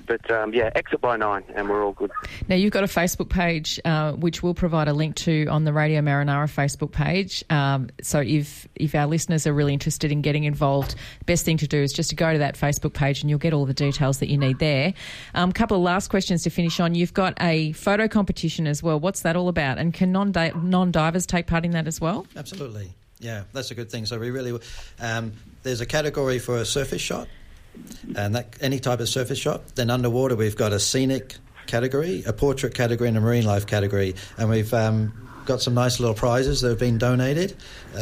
[0.08, 2.10] But um, yeah, exit by nine, and we're all good.
[2.48, 5.72] Now, you've got a Facebook page, uh, which we'll provide a link to on the
[5.72, 7.44] Radio Marinara Facebook page.
[7.50, 11.58] Um, so, if, if our listeners are really interested in getting involved, the best thing
[11.58, 13.74] to do is just to go to that Facebook page and you'll get all the
[13.74, 14.94] details that you need there.
[15.34, 16.94] A um, couple of last questions to finish on.
[16.94, 18.98] You've got a photo competition as well.
[18.98, 19.78] What's that all about?
[19.78, 22.26] And can non non divers take part in that as well?
[22.34, 22.94] Absolutely.
[23.20, 24.06] Yeah, that's a good thing.
[24.06, 24.58] So we really,
[25.00, 27.28] um, there's a category for a surface shot,
[28.16, 29.76] and that any type of surface shot.
[29.76, 31.36] Then underwater, we've got a scenic
[31.66, 35.12] category, a portrait category, and a marine life category, and we've um,
[35.44, 37.56] got some nice little prizes that have been donated.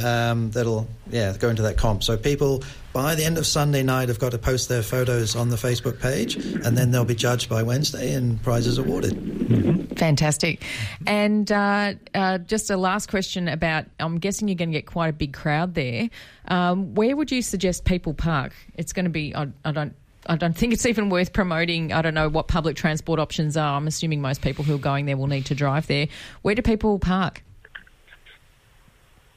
[0.05, 2.03] Um, that'll yeah go into that comp.
[2.03, 2.62] So people
[2.97, 6.01] by the end of Sunday night have got to post their photos on the Facebook
[6.01, 9.93] page, and then they'll be judged by Wednesday and prizes awarded.
[9.99, 10.63] Fantastic.
[11.07, 15.09] And uh, uh, just a last question about I'm guessing you're going to get quite
[15.09, 16.09] a big crowd there.
[16.49, 18.55] Um, where would you suggest people park?
[18.79, 19.95] It's going to be, I, I don't.
[20.29, 21.93] I don't think it's even worth promoting.
[21.93, 23.77] I don't know what public transport options are.
[23.77, 26.09] I'm assuming most people who are going there will need to drive there.
[26.43, 27.45] Where do people park?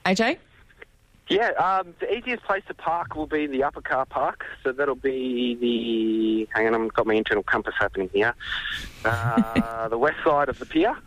[0.04, 0.38] AJ?
[1.30, 4.46] Yeah, um, the easiest place to park will be the upper car park.
[4.64, 6.50] So that'll be the.
[6.52, 8.34] Hang on, I've got my internal compass happening here.
[9.06, 10.98] Uh, the west side of the pier,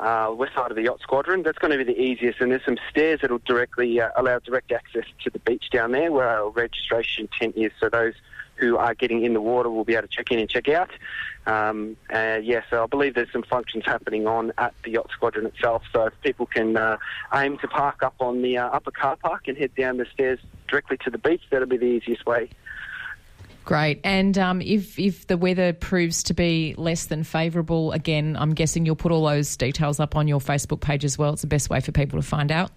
[0.00, 1.44] uh, west side of the yacht squadron.
[1.44, 2.40] That's going to be the easiest.
[2.40, 6.10] And there's some stairs that'll directly uh, allow direct access to the beach down there,
[6.10, 7.70] where our registration tent is.
[7.78, 8.14] So those
[8.58, 10.90] who are getting in the water will be able to check in and check out.
[11.46, 15.46] Um, uh, yeah, so I believe there's some functions happening on at the yacht squadron
[15.46, 15.82] itself.
[15.92, 16.98] So people can uh,
[17.34, 20.38] aim to park up on the uh, upper car park and head down the stairs
[20.68, 22.50] directly to the beach, that'll be the easiest way.
[23.64, 24.00] Great.
[24.02, 28.86] And um, if if the weather proves to be less than favourable, again, I'm guessing
[28.86, 31.34] you'll put all those details up on your Facebook page as well.
[31.34, 32.70] It's the best way for people to find out.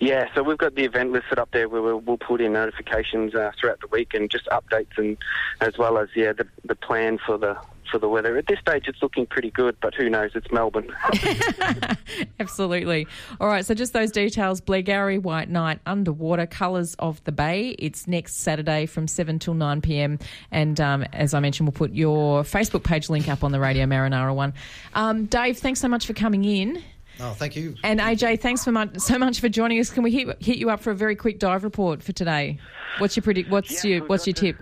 [0.00, 3.34] Yeah, so we've got the event listed up there where we'll, we'll put in notifications
[3.34, 5.16] uh, throughout the week and just updates and
[5.60, 7.56] as well as yeah the the plan for the
[7.90, 8.36] for the weather.
[8.36, 10.32] At this stage, it's looking pretty good, but who knows?
[10.34, 10.94] It's Melbourne.
[12.40, 13.06] Absolutely.
[13.40, 17.76] All right, so just those details Blairgowrie White Night Underwater Colours of the Bay.
[17.78, 20.18] It's next Saturday from 7 till 9 pm.
[20.50, 23.86] And um, as I mentioned, we'll put your Facebook page link up on the Radio
[23.86, 24.54] Marinara one.
[24.94, 26.82] Um, Dave, thanks so much for coming in.
[27.20, 27.74] Oh, thank you.
[27.82, 29.90] And AJ, thanks for much, so much for joining us.
[29.90, 32.58] Can we hit, hit you up for a very quick dive report for today?
[32.98, 33.50] What's your predict?
[33.50, 34.56] What's Yeah, your What's your tip?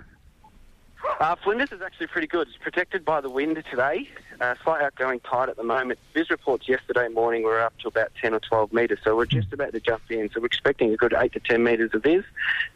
[1.20, 2.48] Uh, Flinders is actually pretty good.
[2.48, 4.08] It's protected by the wind today.
[4.40, 5.98] Uh, slight outgoing tide at the moment.
[6.12, 9.52] Viz reports yesterday morning were up to about 10 or 12 metres, so we're just
[9.52, 10.30] about to jump in.
[10.32, 12.24] So we're expecting a good 8 to 10 metres of Viz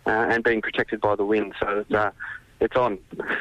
[0.06, 1.54] uh, and being protected by the wind.
[1.58, 2.10] So it's, uh,
[2.60, 2.98] it's on.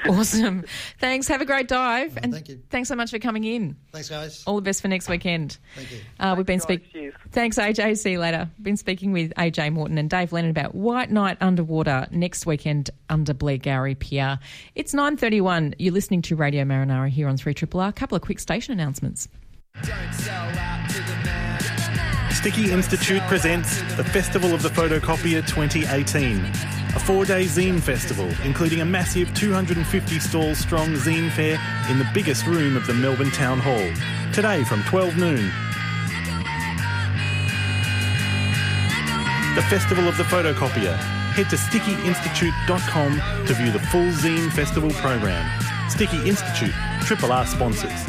[0.07, 0.63] Awesome.
[0.99, 1.27] Thanks.
[1.27, 2.17] Have a great dive.
[2.21, 2.61] And thank you.
[2.69, 3.75] Thanks so much for coming in.
[3.91, 4.43] Thanks, guys.
[4.45, 5.57] All the best for next weekend.
[5.75, 5.99] Thank you.
[6.19, 7.11] Uh, we've been speaking.
[7.31, 7.97] Thanks, AJ.
[7.97, 8.49] See you later.
[8.61, 13.33] Been speaking with AJ Morton and Dave Lennon about White Night Underwater next weekend under
[13.33, 14.39] Blair Blairgowrie Pier.
[14.75, 15.75] It's nine thirty-one.
[15.77, 17.89] You're listening to Radio Marinara here on Three Triple R.
[17.89, 19.27] A couple of quick station announcements.
[22.37, 26.37] Sticky Institute presents the Festival of the Photocopier 2018,
[26.95, 32.07] a four day zine festival, including a massive 250 stall strong zine fair in the
[32.13, 33.91] biggest room of the Melbourne Town Hall.
[34.33, 35.51] Today from 12 noon.
[39.55, 40.95] The Festival of the Photocopier.
[41.33, 45.43] Head to stickyinstitute.com to view the full zine festival program.
[45.89, 48.05] Sticky Institute, Triple R sponsors.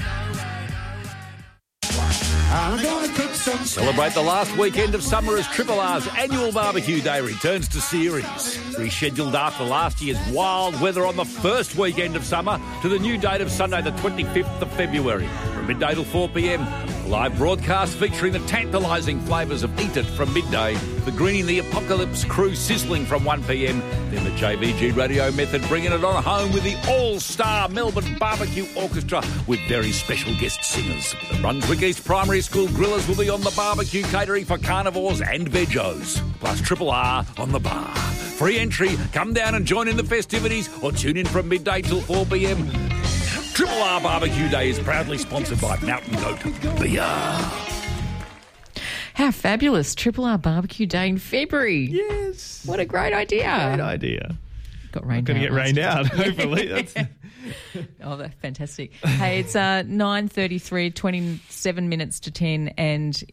[3.66, 8.56] Celebrate the last weekend of summer as Triple R's annual barbecue day returns to CERES.
[8.76, 13.18] Rescheduled after last year's wild weather on the first weekend of summer to the new
[13.18, 15.28] date of Sunday, the 25th of February,
[15.68, 16.66] midday till 4 pm.
[17.10, 22.24] Live broadcast featuring the tantalising flavours of Eat It from midday, the Greening the Apocalypse
[22.24, 26.64] crew sizzling from 1 pm, then the JVG radio method bringing it on home with
[26.64, 31.14] the all star Melbourne Barbecue Orchestra with very special guest singers.
[31.30, 35.50] The Brunswick East Primary School grillers will be on the barbecue catering for carnivores and
[35.50, 37.94] vegos, plus Triple R on the bar.
[38.38, 42.00] Free entry, come down and join in the festivities or tune in from midday till
[42.00, 42.87] 4 pm.
[43.58, 47.02] Triple R Barbecue Day is proudly sponsored by Mountain Goat Beer.
[49.14, 49.96] How fabulous!
[49.96, 51.88] Triple R Barbecue Day in February.
[51.90, 52.62] Yes.
[52.64, 53.72] What a great idea.
[53.74, 54.36] Great idea.
[54.92, 56.68] got rained Going to out get rained out, hopefully.
[56.68, 56.94] That's,
[58.02, 58.92] Oh, that's fantastic.
[58.94, 63.24] Hey, it's uh, 9.33, 27 minutes to 10, and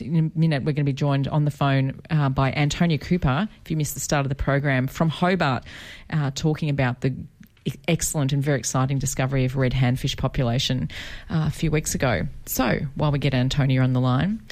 [0.00, 3.48] in a minute we're going to be joined on the phone uh, by Antonia Cooper,
[3.64, 5.64] if you missed the start of the program, from Hobart,
[6.10, 7.14] uh, talking about the
[7.88, 10.90] excellent and very exciting discovery of red handfish population
[11.30, 12.26] uh, a few weeks ago.
[12.46, 14.42] So while we get Antonia on the line,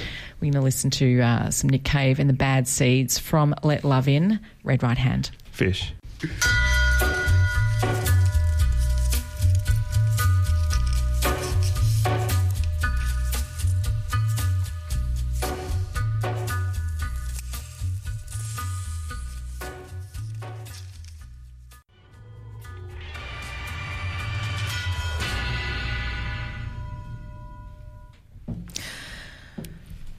[0.40, 3.84] we're going to listen to uh, some Nick Cave and the Bad Seeds from Let
[3.84, 5.30] Love In, Red Right Hand.
[5.50, 5.92] fish.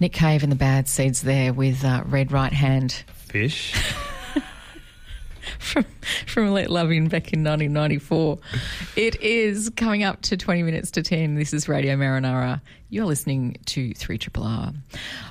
[0.01, 3.03] Nick Cave and the Bad Seeds there with uh, Red Right Hand.
[3.13, 3.75] Fish.
[5.59, 5.85] from
[6.25, 8.39] from Let Love In back in 1994.
[8.95, 11.35] It is coming up to 20 minutes to 10.
[11.35, 12.61] This is Radio Marinara.
[12.89, 14.73] You're listening to 3 Triple R.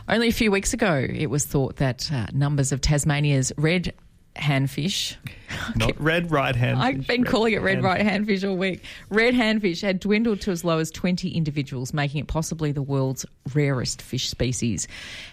[0.08, 3.92] Only a few weeks ago, it was thought that uh, numbers of Tasmania's red
[4.36, 5.16] handfish.
[5.76, 6.78] Not red right hand.
[6.78, 8.84] I've been calling it red hand right handfish all week.
[9.08, 13.26] Red handfish had dwindled to as low as 20 individuals, making it possibly the world's
[13.54, 14.86] rarest fish species.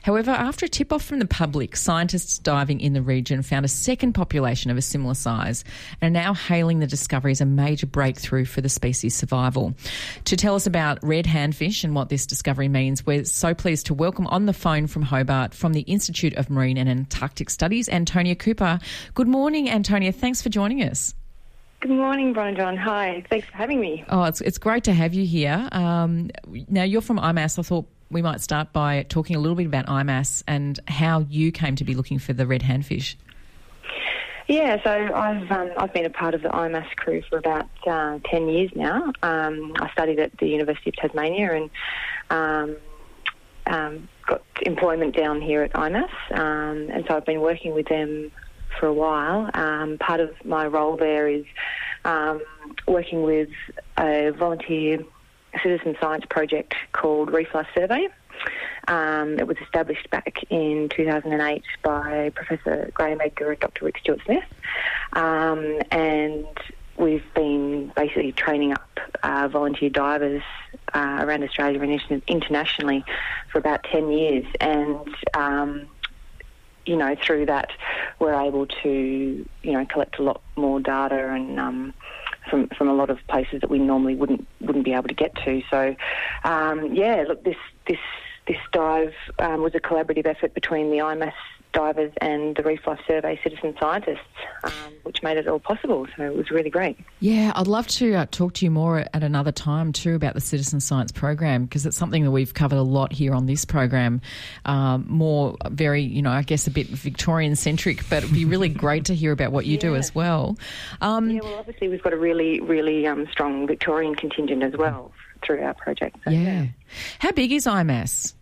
[0.04, 3.70] However, after a tip off from the public, scientists diving in the region found a
[3.70, 5.64] second population of a similar size
[6.02, 9.74] and are now hailing the discovery as a major breakthrough for the species' survival.
[10.26, 13.94] To tell us about red handfish and what this discovery means, we're so pleased to
[13.94, 18.36] welcome on the phone from Hobart from the Institute of Marine and Antarctic Studies, Antonia
[18.36, 18.80] Cooper.
[19.14, 20.07] Good morning, Antonia.
[20.12, 21.14] Thanks for joining us.
[21.80, 22.76] Good morning, Bron John.
[22.76, 24.04] Hi, thanks for having me.
[24.10, 25.70] Oh, it's, it's great to have you here.
[25.72, 26.32] Um,
[26.68, 27.60] now, you're from IMAS.
[27.60, 31.52] I thought we might start by talking a little bit about IMAS and how you
[31.52, 33.16] came to be looking for the red handfish.
[34.48, 38.20] Yeah, so I've um, I've been a part of the IMAS crew for about uh,
[38.26, 39.12] ten years now.
[39.22, 41.70] Um, I studied at the University of Tasmania and
[42.30, 42.78] um,
[43.66, 48.32] um, got employment down here at IMAS, um, and so I've been working with them
[48.80, 49.50] for a while.
[49.54, 51.46] Um, part of my role there is
[52.06, 52.42] um,
[52.88, 53.50] working with
[53.98, 55.04] a volunteer
[55.64, 58.08] citizen science project called Reef Life Survey.
[58.88, 63.86] Um, it was established back in 2008 by Professor Graham Edgar and Dr.
[63.86, 64.44] Rick Stuart Smith.
[65.14, 66.48] Um, and
[66.98, 70.44] we've been basically training up uh, volunteer divers
[70.94, 73.04] uh, around Australia and internationally
[73.52, 74.46] for about 10 years.
[74.62, 75.88] And um,
[76.88, 77.72] you know, through that,
[78.20, 81.94] we're able to, you know, collect a lot more data and um,
[82.50, 85.36] from from a lot of places that we normally wouldn't wouldn't be able to get
[85.46, 85.62] to.
[85.70, 85.96] So,
[86.44, 88.00] um, yeah, look, this this
[88.48, 91.34] this dive um, was a collaborative effort between the IMAS
[91.74, 94.20] divers and the Reef Life Survey citizen scientists,
[94.64, 94.72] um,
[95.04, 96.08] which made it all possible.
[96.16, 96.98] So it was really great.
[97.20, 100.42] Yeah, I'd love to uh, talk to you more at another time too about the
[100.42, 104.22] citizen science program because it's something that we've covered a lot here on this program.
[104.66, 108.70] Um, more very, you know, I guess a bit Victorian centric, but it'd be really
[108.70, 110.58] great to hear about what you do as well.
[111.02, 115.12] Um, Yeah, well, obviously we've got a really really um, strong Victorian contingent as well
[115.46, 116.18] through our project.
[116.24, 116.68] So, yeah.
[117.20, 118.34] How big is IMAS?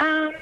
[0.00, 0.32] Um,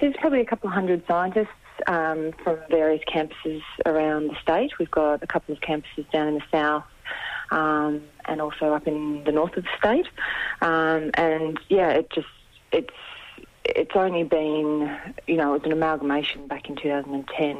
[0.00, 1.48] there's probably a couple of hundred scientists
[1.86, 4.72] um, from various campuses around the state.
[4.78, 6.84] We've got a couple of campuses down in the south
[7.50, 10.08] um, and also up in the north of the state.
[10.60, 12.26] Um, and yeah, it just
[12.72, 12.94] it's
[13.64, 17.58] it's only been you know it was an amalgamation back in 2010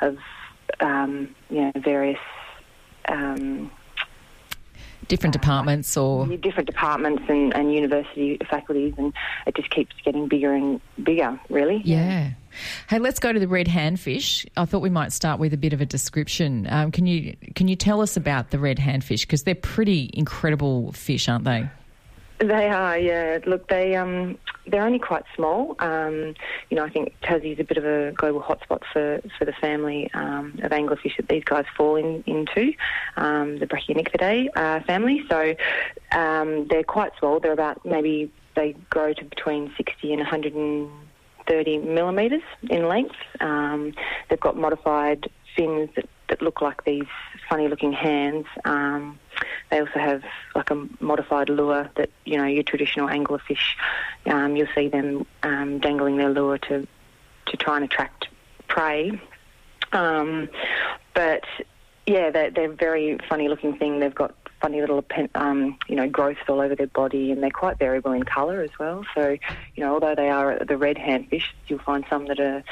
[0.00, 0.18] of
[0.80, 2.18] um, you know various.
[3.08, 3.70] Um,
[5.08, 9.12] Different departments or different departments and, and university faculties, and
[9.46, 11.82] it just keeps getting bigger and bigger, really.
[11.84, 12.30] yeah.
[12.88, 14.46] Hey, let's go to the red handfish.
[14.56, 16.66] I thought we might start with a bit of a description.
[16.68, 20.92] Um, can you can you tell us about the red handfish because they're pretty incredible
[20.92, 21.68] fish, aren't they?
[22.38, 23.38] They are, yeah.
[23.46, 24.38] Look, they um,
[24.70, 25.74] they're only quite small.
[25.80, 26.34] Um,
[26.70, 30.10] you know, I think Tassie's a bit of a global hotspot for, for the family
[30.14, 32.72] um, of anglerfish that these guys fall in, into,
[33.16, 35.24] um, the Brachionichthyidae uh, family.
[35.28, 35.54] So
[36.12, 37.40] um, they're quite small.
[37.40, 43.16] They're about maybe they grow to between 60 and 130 millimetres in length.
[43.40, 43.94] Um,
[44.28, 47.06] they've got modified fins that, that look like these
[47.48, 48.46] funny-looking hands.
[48.64, 49.18] Um,
[49.70, 50.22] they also have
[50.54, 53.76] like a modified lure that you know your traditional anglerfish.
[54.26, 56.86] Um, you'll see them um, dangling their lure to
[57.46, 58.28] to try and attract
[58.68, 59.20] prey.
[59.92, 60.48] Um,
[61.14, 61.44] but
[62.06, 64.00] yeah, they're, they're very funny-looking thing.
[64.00, 67.78] They've got funny little um, you know growths all over their body, and they're quite
[67.78, 69.04] variable in colour as well.
[69.14, 69.36] So
[69.74, 72.62] you know, although they are the red handfish, you'll find some that are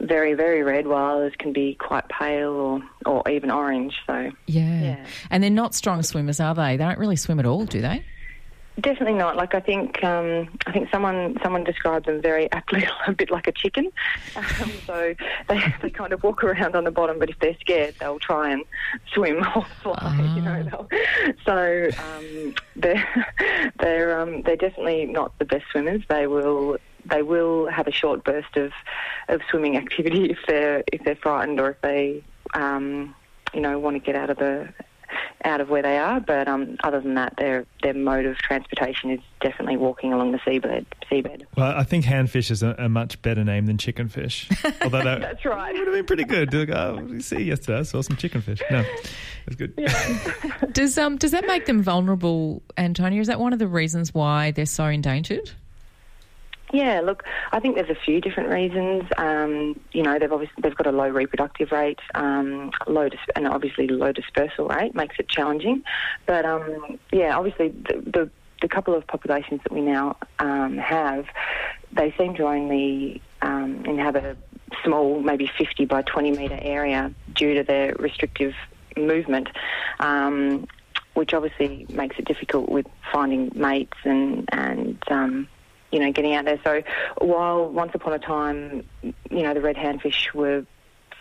[0.00, 3.94] very very red, while others can be quite pale or or even orange.
[4.06, 4.82] So Yeah.
[4.82, 5.06] Yeah.
[5.30, 6.76] And they're not strong swimmers, are they?
[6.76, 8.04] They don't really swim at all, do they?
[8.80, 9.36] Definitely not.
[9.36, 13.46] Like I think, um, I think someone someone described them very aptly, a bit like
[13.46, 13.90] a chicken.
[14.36, 15.14] Um, so
[15.48, 18.50] they, they kind of walk around on the bottom, but if they're scared, they'll try
[18.50, 18.64] and
[19.12, 20.32] swim or fly.
[20.36, 20.88] You know, they'll,
[21.44, 26.02] so um, they're they're um, they're definitely not the best swimmers.
[26.08, 28.72] They will they will have a short burst of
[29.28, 32.22] of swimming activity if they're if they're frightened or if they
[32.54, 33.14] um,
[33.52, 34.68] you know want to get out of the
[35.44, 36.20] out of where they are.
[36.20, 40.38] But um, other than that, their their mode of transportation is definitely walking along the
[40.38, 40.86] seabed.
[41.10, 41.42] Seabed.
[41.56, 44.50] Well, I think handfish is a, a much better name than chickenfish.
[44.82, 45.74] Although that That's right.
[45.74, 46.52] would have been pretty good.
[46.52, 48.60] Like, oh, you see, yesterday I saw some chickenfish.
[48.70, 50.72] No, it was good.
[50.72, 53.20] Does um does that make them vulnerable, Antonia?
[53.20, 55.50] Is that one of the reasons why they're so endangered?
[56.74, 57.22] Yeah, look,
[57.52, 59.04] I think there's a few different reasons.
[59.16, 63.46] Um, you know, they've obviously they've got a low reproductive rate, um, low dis- and
[63.46, 65.84] obviously low dispersal rate makes it challenging.
[66.26, 71.26] But um, yeah, obviously the, the the couple of populations that we now um, have,
[71.92, 74.36] they seem to only um, inhabit a
[74.82, 78.54] small, maybe 50 by 20 metre area due to their restrictive
[78.96, 79.48] movement.
[80.00, 80.66] Um,
[81.12, 85.48] which obviously makes it difficult with finding mates and and um,
[85.94, 86.60] you know getting out there.
[86.64, 86.82] So
[87.18, 90.66] while once upon a time, you know, the red handfish were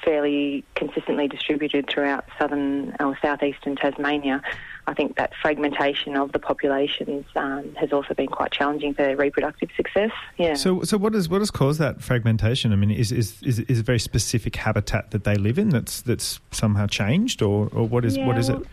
[0.03, 4.41] fairly consistently distributed throughout southern or southeastern Tasmania.
[4.86, 9.15] I think that fragmentation of the populations um, has also been quite challenging for their
[9.15, 10.11] reproductive success.
[10.38, 10.55] Yeah.
[10.55, 12.74] So, so what is what has caused that fragmentation?
[12.74, 16.01] I mean, is is is, is a very specific habitat that they live in that's
[16.01, 18.67] that's somehow changed, or, or what is what Yeah, is it?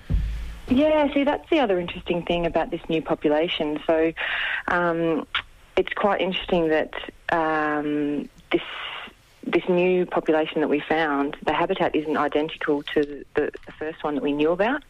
[0.69, 3.81] Yeah, see, that's the other interesting thing about this new population.
[3.87, 4.13] So
[4.69, 5.27] um,
[5.77, 6.95] it's quite interesting that
[7.31, 8.63] um, this
[9.43, 14.15] this new population that we found, the habitat isn't identical to the, the first one
[14.15, 14.83] that we knew about.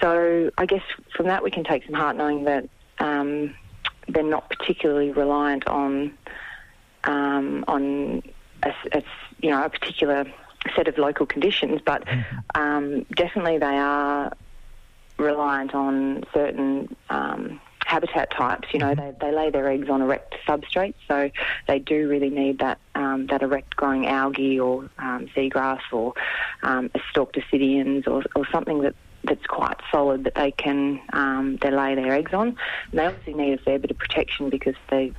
[0.00, 0.82] So I guess
[1.14, 2.68] from that we can take some heart knowing that
[2.98, 3.54] um,
[4.08, 6.16] they're not particularly reliant on
[7.04, 8.22] um, on
[8.62, 9.02] a, a
[9.40, 10.24] you know a particular
[10.76, 12.04] set of local conditions, but
[12.54, 14.32] um, definitely they are
[15.18, 17.60] reliant on certain um,
[17.92, 18.68] habitat types.
[18.72, 21.30] You know, they, they lay their eggs on erect substrates, so
[21.68, 26.14] they do really need that um, that erect growing algae or um, seagrass or
[26.62, 31.70] um, stalked ascidians or, or something that that's quite solid that they can um, they
[31.70, 32.48] lay their eggs on.
[32.90, 35.12] And they obviously need a fair bit of protection because they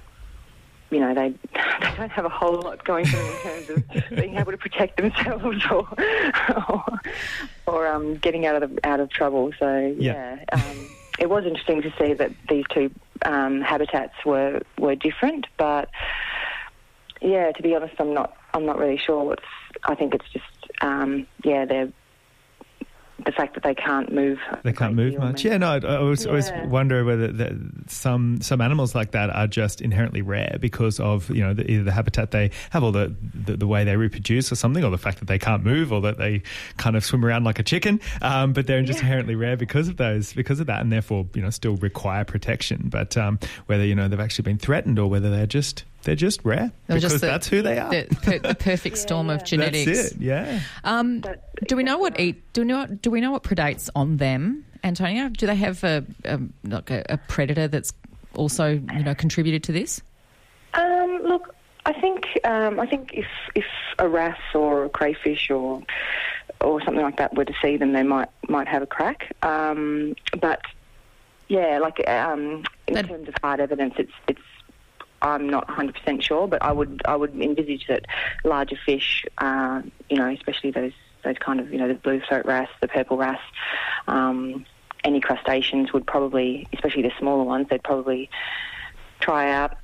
[0.89, 1.29] you know, they
[1.81, 4.57] they don't have a whole lot going for them in terms of being able to
[4.57, 5.87] protect themselves or
[6.67, 6.83] or,
[7.67, 9.51] or um, getting out of the, out of trouble.
[9.59, 10.37] So Yeah.
[10.51, 12.91] yeah, um, it was interesting to see that these two
[13.25, 15.89] um, habitats were were different, but
[17.21, 19.43] yeah, to be honest, I'm not I'm not really sure what's.
[19.83, 20.45] I think it's just
[20.81, 21.91] um, yeah, they're
[23.25, 24.39] the fact that they can't move.
[24.63, 25.45] They can't move much.
[25.45, 29.47] Yeah, no, I, I always, always wonder whether the, some some animals like that are
[29.47, 33.15] just inherently rare because of you know the, either the habitat they have, or the,
[33.33, 36.01] the the way they reproduce, or something, or the fact that they can't move, or
[36.01, 36.41] that they
[36.77, 38.01] kind of swim around like a chicken.
[38.21, 41.41] Um, but they're just inherently rare because of those, because of that, and therefore you
[41.41, 42.89] know still require protection.
[42.89, 46.43] But um, whether you know they've actually been threatened, or whether they're just they're just
[46.45, 47.89] rare They're because just the- that's who they are.
[47.89, 49.85] The, per, the perfect storm of genetics.
[49.85, 50.21] That's it.
[50.21, 50.59] Yeah.
[50.83, 51.23] Um,
[51.67, 52.41] do we know what eat?
[52.53, 52.85] Do we know?
[52.85, 55.29] Do we know what predates on them, Antonia?
[55.29, 57.93] Do they have a, a like a, a predator that's
[58.35, 60.01] also you know contributed to this?
[60.73, 61.53] Um, look,
[61.85, 63.65] I think um, I think if if
[63.99, 65.81] a wrasse or a crayfish or
[66.61, 69.35] or something like that were to see them, they might might have a crack.
[69.43, 70.61] Um, but
[71.49, 74.41] yeah, like um, in But- terms of hard evidence, it's it's.
[75.23, 78.05] I'm not 100% sure, but I would I would envisage that
[78.43, 80.91] larger fish, uh, you know, especially those
[81.23, 83.39] those kind of you know the blue throat wrasse, the purple wrasse,
[84.07, 84.65] um,
[85.05, 88.29] any crustaceans would probably, especially the smaller ones, they'd probably
[89.21, 89.77] try out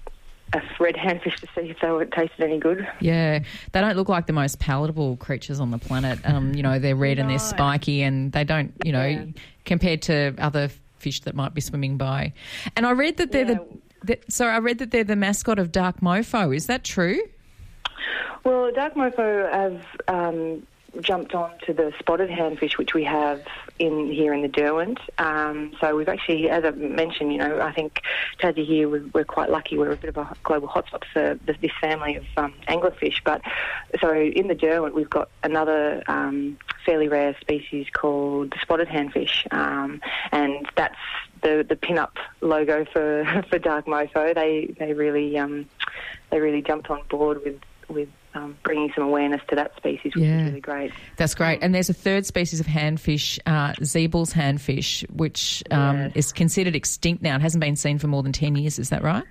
[0.54, 2.86] a red handfish to see if they were tasted any good.
[3.00, 3.40] Yeah,
[3.72, 6.20] they don't look like the most palatable creatures on the planet.
[6.26, 9.26] Um, you know, they're red and they're spiky, and they don't, you know, Yeah.
[9.66, 12.34] compared to other fish that might be swimming by.
[12.76, 13.54] And I read that they're Yeah.
[13.54, 13.80] the.
[14.28, 16.56] So I read that they're the mascot of Dark Mofo.
[16.56, 17.22] Is that true?
[18.44, 20.66] Well, dark mofo have um,
[21.02, 23.46] jumped on to the spotted handfish, which we have
[23.78, 25.00] in here in the Derwent.
[25.18, 28.02] Um, so we've actually, as I mentioned, you know, I think
[28.40, 29.78] Tassie here, we're, we're quite lucky.
[29.78, 33.24] We're a bit of a global hotspot for this, this family of um, anglerfish.
[33.24, 33.42] But
[34.00, 39.52] so in the Derwent, we've got another um, fairly rare species called the spotted handfish,
[39.52, 40.96] um, and that's
[41.42, 44.34] the the pin-up logo for for Dark Mofo.
[44.36, 45.68] They they really um,
[46.32, 47.60] they really jumped on board with
[47.90, 50.42] with um, bringing some awareness to that species, which Yeah.
[50.42, 50.92] is really great.
[51.18, 51.64] That's great.
[51.64, 56.12] And there's a third species of handfish, uh, Ziebell's handfish, which um, Yes.
[56.16, 57.36] is considered extinct now.
[57.38, 58.78] It hasn't been seen for more than 10 years.
[58.78, 59.24] Is that right?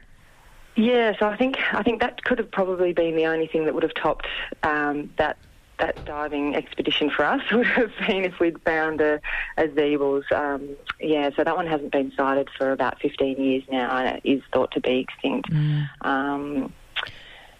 [0.74, 3.74] Yeah, so I think I think that could have probably been the only thing that
[3.74, 4.26] would have topped
[4.64, 5.36] um, that
[5.78, 9.20] that diving expedition for us would have been if we'd found a,
[9.56, 10.26] a Ziebell's.
[10.34, 14.28] Um, yeah, so that one hasn't been sighted for about 15 years now and it
[14.28, 15.50] is thought to be extinct.
[16.00, 16.72] Um,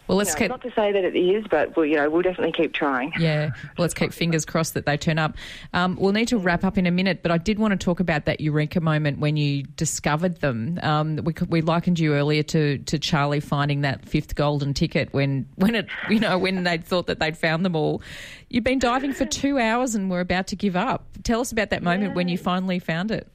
[0.09, 0.63] Well, let's you know, keep.
[0.63, 3.13] Not to say that it is, but we'll, you know, we'll definitely keep trying.
[3.19, 5.37] Yeah, well, let's keep fingers crossed that they turn up.
[5.75, 8.01] Um, we'll need to wrap up in a minute, but I did want to talk
[8.01, 10.81] about that eureka moment when you discovered them.
[10.83, 15.47] Um, we, we likened you earlier to, to Charlie finding that fifth golden ticket when,
[15.57, 18.03] when it you know when they thought that they'd found them all.
[18.49, 21.05] You've been diving for two hours and were about to give up.
[21.23, 23.29] Tell us about that moment when you finally found it.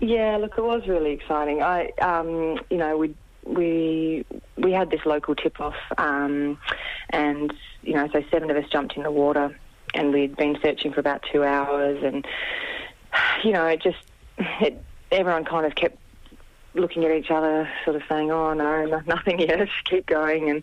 [0.00, 1.62] Yeah, look, it was really exciting.
[1.62, 3.14] I, um, you know, we
[3.46, 4.24] we
[4.56, 6.58] we had this local tip off, um,
[7.10, 9.58] and you know, so seven of us jumped in the water,
[9.94, 12.26] and we'd been searching for about two hours, and
[13.44, 13.98] you know, it just
[14.38, 15.98] it, everyone kind of kept
[16.74, 19.68] looking at each other, sort of saying, "Oh no, no nothing yet.
[19.84, 20.62] Keep going." And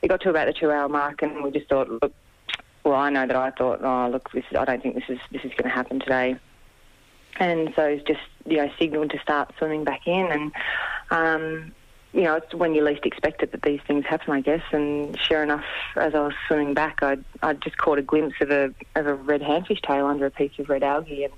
[0.00, 2.14] it got to about the two-hour mark, and we just thought, "Look,
[2.84, 5.44] well, I know that I thought, oh look, this, I don't think this is this
[5.44, 6.36] is going to happen today."
[7.36, 10.52] and so it's just you know signalled to start swimming back in and
[11.10, 11.72] um,
[12.12, 14.62] you know it's when you least expect it that these things happen I guess.
[14.72, 15.64] And sure enough
[15.96, 19.14] as I was swimming back I I just caught a glimpse of a of a
[19.14, 21.24] red handfish tail under a piece of red algae.
[21.24, 21.32] And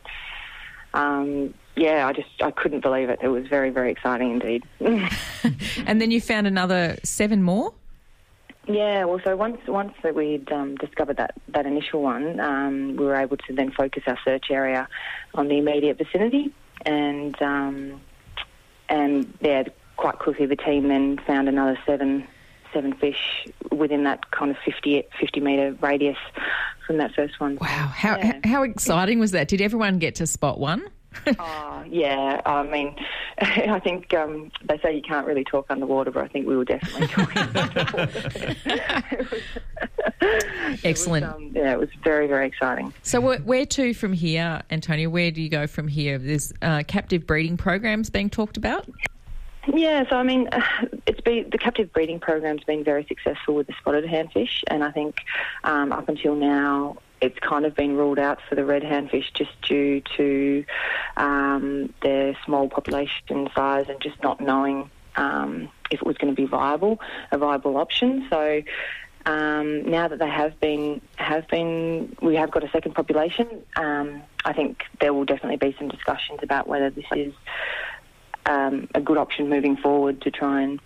[0.95, 3.21] um, yeah I just I couldn't believe it.
[3.23, 4.65] It was very very exciting indeed.
[5.87, 7.75] And then you found another seven more.
[8.67, 13.05] Yeah, well, so once once that we'd um, discovered that, that initial one, um, we
[13.05, 14.89] were able to then focus our search area
[15.35, 16.51] on the immediate vicinity,
[16.87, 18.01] and um,
[18.89, 19.65] and yeah,
[20.05, 22.27] quite quickly the team then found another seven
[22.75, 26.19] seven fish within that kind of 50, 50 metre radius
[26.87, 27.57] from that first one.
[27.59, 28.39] Wow, how Yeah.
[28.45, 29.49] how exciting was that?
[29.49, 30.85] Did everyone get to spot one?
[31.39, 32.95] Oh, yeah, I mean,
[33.39, 36.65] I think um, they say you can't really talk underwater, but I think we were
[36.67, 39.29] definitely talking underwater.
[40.85, 41.25] Excellent.
[41.27, 42.93] Was, um, yeah, it was very, very exciting.
[43.03, 45.09] So where, where to from here, Antonio?
[45.09, 46.19] Where do you go from here?
[46.19, 48.87] There's uh, captive breeding programs being talked about.
[49.73, 50.49] Yeah, so I mean,
[51.07, 54.91] it's been the captive breeding program's been very successful with the spotted handfish, and I
[54.91, 55.21] think
[55.63, 59.51] um, up until now it's kind of been ruled out for the red handfish just
[59.63, 60.65] due to
[61.17, 66.41] um, their small population size and just not knowing um, if it was going to
[66.41, 67.01] be viable,
[67.31, 68.27] a viable option.
[68.31, 68.63] So.
[69.27, 73.63] Um, now that they have been have been, we have got a second population.
[73.75, 77.33] Um, I think there will definitely be some discussions about whether this is
[78.47, 80.81] um, a good option moving forward to try and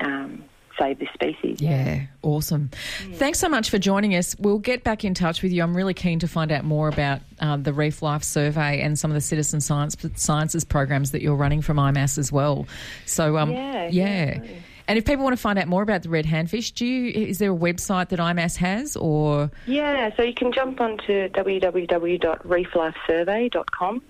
[0.00, 0.44] um,
[0.78, 1.60] save this species.
[1.60, 2.70] Yeah, awesome.
[3.14, 4.36] Thanks so much for joining us.
[4.38, 5.62] We'll get back in touch with you.
[5.62, 9.10] I'm really keen to find out more about um, the Reef Life Survey and some
[9.10, 12.66] of the citizen science sciences programs that you're running from IMAS as well.
[13.04, 14.40] So, um, Yeah, yeah.
[14.42, 14.50] yeah.
[14.88, 17.38] And if people want to find out more about the red handfish, do you is
[17.38, 24.02] there a website that IMAS has or Yeah, so you can jump onto www.reeflifesurvey.com.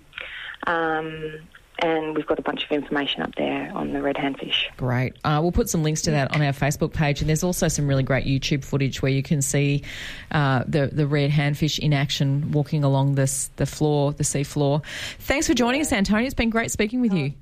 [0.66, 1.32] Um,
[1.80, 4.64] and we've got a bunch of information up there on the red handfish.
[4.76, 5.14] Great.
[5.24, 7.86] Uh, we'll put some links to that on our Facebook page, and there's also some
[7.86, 9.82] really great YouTube footage where you can see
[10.30, 14.82] uh, the the red handfish in action walking along this the floor, the sea floor.
[15.20, 16.24] Thanks for joining us, Antonio.
[16.24, 17.32] It's been great speaking with you.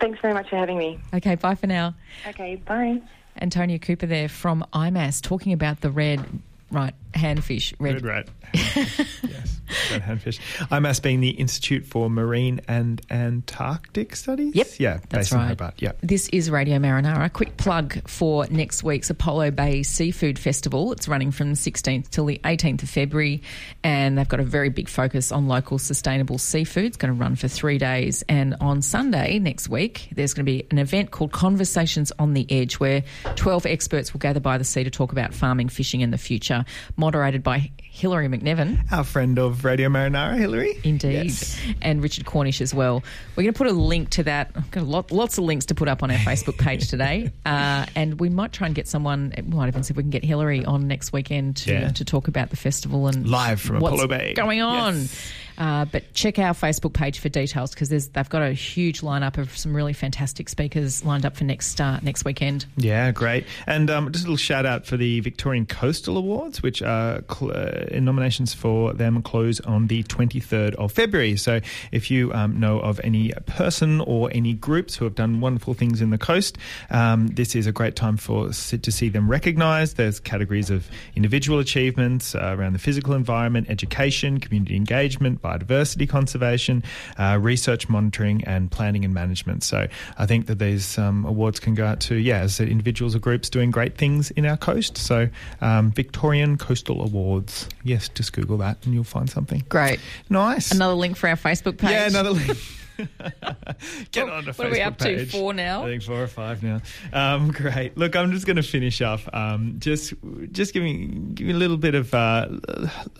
[0.00, 0.98] Thanks very much for having me.
[1.12, 1.94] Okay, bye for now.
[2.26, 3.00] Okay, bye.
[3.40, 6.24] Antonio Cooper there from IMAS talking about the red
[6.70, 7.74] right handfish.
[7.78, 8.28] Red red rat.
[8.54, 10.38] yes, red handfish.
[10.68, 14.54] IMAS being the Institute for Marine and Antarctic Studies.
[14.54, 15.48] Yep, Yeah, that's based in right.
[15.48, 15.74] Hobart.
[15.78, 15.92] Yeah.
[16.02, 17.32] This is Radio Marinara.
[17.32, 20.92] Quick plug for next week's Apollo Bay Seafood Festival.
[20.92, 23.42] It's running from the 16th till the 18th of February,
[23.84, 26.84] and they've got a very big focus on local sustainable seafood.
[26.84, 28.24] It's going to run for three days.
[28.28, 32.46] And on Sunday next week, there's going to be an event called Conversations on the
[32.50, 33.02] Edge, where
[33.36, 36.64] 12 experts will gather by the sea to talk about farming, fishing, and the future,
[36.98, 38.80] moderated by Hilary McNevin.
[38.92, 40.78] Our friend of Radio Marinara, Hilary.
[40.84, 41.24] Indeed.
[41.26, 41.58] Yes.
[41.80, 43.02] And Richard Cornish as well.
[43.34, 44.50] We're going to put a link to that.
[44.54, 47.32] I've got a lot, lots of links to put up on our Facebook page today.
[47.46, 50.10] Uh, and we might try and get someone, we might even see if we can
[50.10, 51.88] get Hilary on next weekend to, Yeah.
[51.92, 54.34] to talk about the festival and Live from what's Apollo Bay.
[54.34, 54.96] going on.
[54.98, 55.32] Yes.
[55.58, 59.56] Uh, but check our Facebook page for details because they've got a huge lineup of
[59.56, 62.64] some really fantastic speakers lined up for next uh, next weekend.
[62.76, 63.44] Yeah, great.
[63.66, 67.52] And um, just a little shout out for the Victorian Coastal Awards, which are cl-
[67.52, 71.36] uh, nominations for them close on the 23rd of February.
[71.36, 75.74] So if you um, know of any person or any groups who have done wonderful
[75.74, 76.56] things in the coast,
[76.90, 79.96] um, this is a great time for to see them recognised.
[79.96, 86.82] There's categories of individual achievements uh, around the physical environment, education, community engagement, biodiversity conservation,
[87.18, 89.62] uh, research monitoring, and planning and management.
[89.62, 89.86] So
[90.18, 93.48] I think that these um, awards can go out to, yeah, as individuals or groups
[93.48, 94.98] doing great things in our coast.
[94.98, 95.28] So
[95.60, 97.68] um, Victorian Coastal Awards.
[97.84, 99.64] Yes, just Google that and you'll find something.
[99.68, 100.00] Great.
[100.28, 100.72] Nice.
[100.72, 101.90] Another link for our Facebook page.
[101.90, 102.58] Yeah, another link.
[104.12, 105.24] Get What- on the what are we up to?
[105.26, 105.82] Four now?
[105.84, 106.80] I think four or five now.
[107.12, 107.96] Um, great.
[107.96, 109.28] Look, I'm just going to finish off.
[109.32, 110.14] Um, just,
[110.52, 112.48] just giving, giving a little bit of, uh,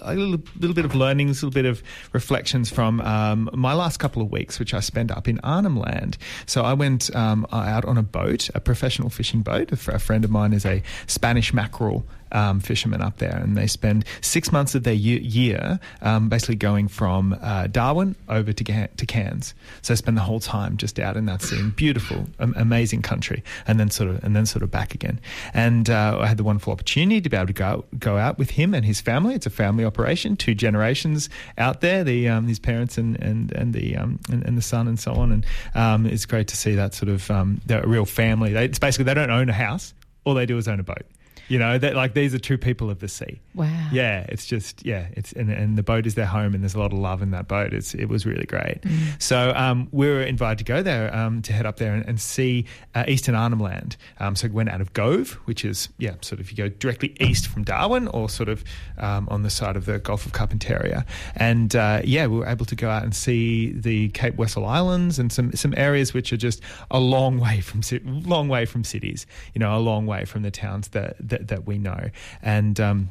[0.00, 3.98] a little, little bit of learnings, a little bit of reflections from um, my last
[3.98, 6.18] couple of weeks, which I spent up in Arnhem Land.
[6.46, 9.70] So I went um, out on a boat, a professional fishing boat.
[9.72, 14.04] A friend of mine is a Spanish mackerel um, fishermen up there, and they spend
[14.20, 19.54] six months of their year, um, basically going from uh, Darwin over to, to Cairns.
[19.82, 23.42] So they spend the whole time just out in that scene, beautiful, am- amazing country,
[23.66, 25.20] and then sort of and then sort of back again.
[25.54, 28.50] And uh, I had the wonderful opportunity to be able to go go out with
[28.50, 29.34] him and his family.
[29.34, 33.74] It's a family operation, two generations out there, the um, his parents and and and
[33.74, 35.32] the um, and, and the son and so on.
[35.32, 38.52] And um, it's great to see that sort of um, the real family.
[38.52, 41.06] They, it's basically they don't own a house, all they do is own a boat.
[41.48, 43.40] You know, that like these are two people of the sea.
[43.54, 43.88] Wow.
[43.92, 46.78] Yeah, it's just yeah, it's and, and the boat is their home, and there's a
[46.78, 47.72] lot of love in that boat.
[47.72, 48.80] It's it was really great.
[49.18, 52.20] So um, we were invited to go there um, to head up there and, and
[52.20, 53.96] see uh, Eastern Arnhem Land.
[54.18, 57.16] Um, so we went out of Gove, which is yeah, sort of you go directly
[57.20, 58.64] east from Darwin, or sort of
[58.98, 61.04] um, on the side of the Gulf of Carpentaria,
[61.36, 65.18] and uh, yeah, we were able to go out and see the Cape Wessel Islands
[65.18, 67.80] and some some areas which are just a long way from
[68.22, 69.26] long way from cities.
[69.54, 72.10] You know, a long way from the towns that that, that we know,
[72.42, 72.78] and.
[72.80, 73.10] Um,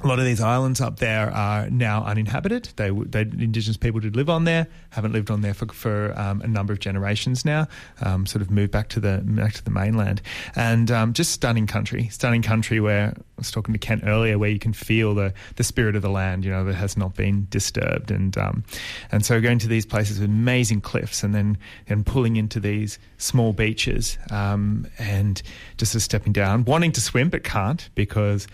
[0.00, 2.68] a lot of these islands up there are now uninhabited.
[2.76, 6.40] They, they indigenous people did live on there, haven't lived on there for, for um,
[6.40, 7.66] a number of generations now.
[8.00, 10.22] Um, sort of moved back to the back to the mainland,
[10.54, 12.78] and um, just stunning country, stunning country.
[12.78, 16.02] Where I was talking to Kent earlier, where you can feel the the spirit of
[16.02, 18.62] the land, you know, that has not been disturbed, and um,
[19.10, 23.00] and so going to these places with amazing cliffs, and then and pulling into these
[23.16, 25.42] small beaches, um, and
[25.76, 28.46] just stepping down, wanting to swim but can't because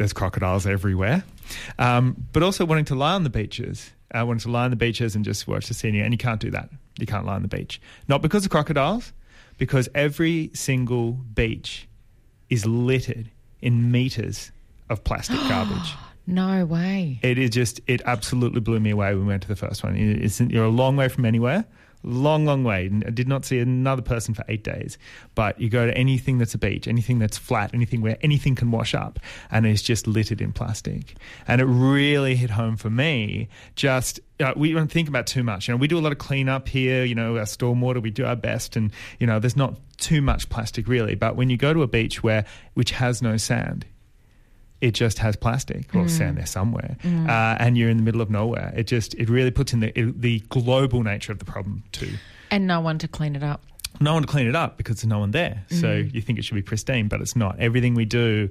[0.00, 1.22] there's crocodiles everywhere,
[1.78, 3.90] um, but also wanting to lie on the beaches.
[4.12, 6.40] I wanted to lie on the beaches and just watch the scenery, and you can't
[6.40, 6.70] do that.
[6.98, 9.12] You can't lie on the beach, not because of crocodiles,
[9.58, 11.86] because every single beach
[12.48, 13.30] is littered
[13.60, 14.52] in meters
[14.88, 15.92] of plastic garbage.
[16.26, 17.18] No way.
[17.22, 19.96] It is just, it absolutely blew me away when we went to the first one.
[19.96, 21.66] It- It's, you're a long way from anywhere.
[22.02, 22.90] Long, long way.
[23.06, 24.96] I did not see another person for eight days.
[25.34, 28.70] But you go to anything that's a beach, anything that's flat, anything where anything can
[28.70, 29.18] wash up,
[29.50, 31.14] and it's just littered in plastic.
[31.46, 33.48] And it really hit home for me.
[33.76, 35.68] Just uh, we don't think about too much.
[35.68, 37.04] You know, we do a lot of cleanup here.
[37.04, 40.48] You know, our stormwater, we do our best, and you know, there's not too much
[40.48, 41.14] plastic really.
[41.14, 43.84] But when you go to a beach where which has no sand,
[44.80, 48.30] it just has plastic or sand there somewhere, uh, and you're in the middle of
[48.30, 48.72] nowhere.
[48.74, 52.14] It just it really puts in the it, the global nature of the problem too.
[52.50, 53.62] And no one to clean it up.
[54.00, 55.64] No one to clean it up because there's no one there.
[55.68, 57.58] So you think it should be pristine, but it's not.
[57.58, 58.48] Everything we do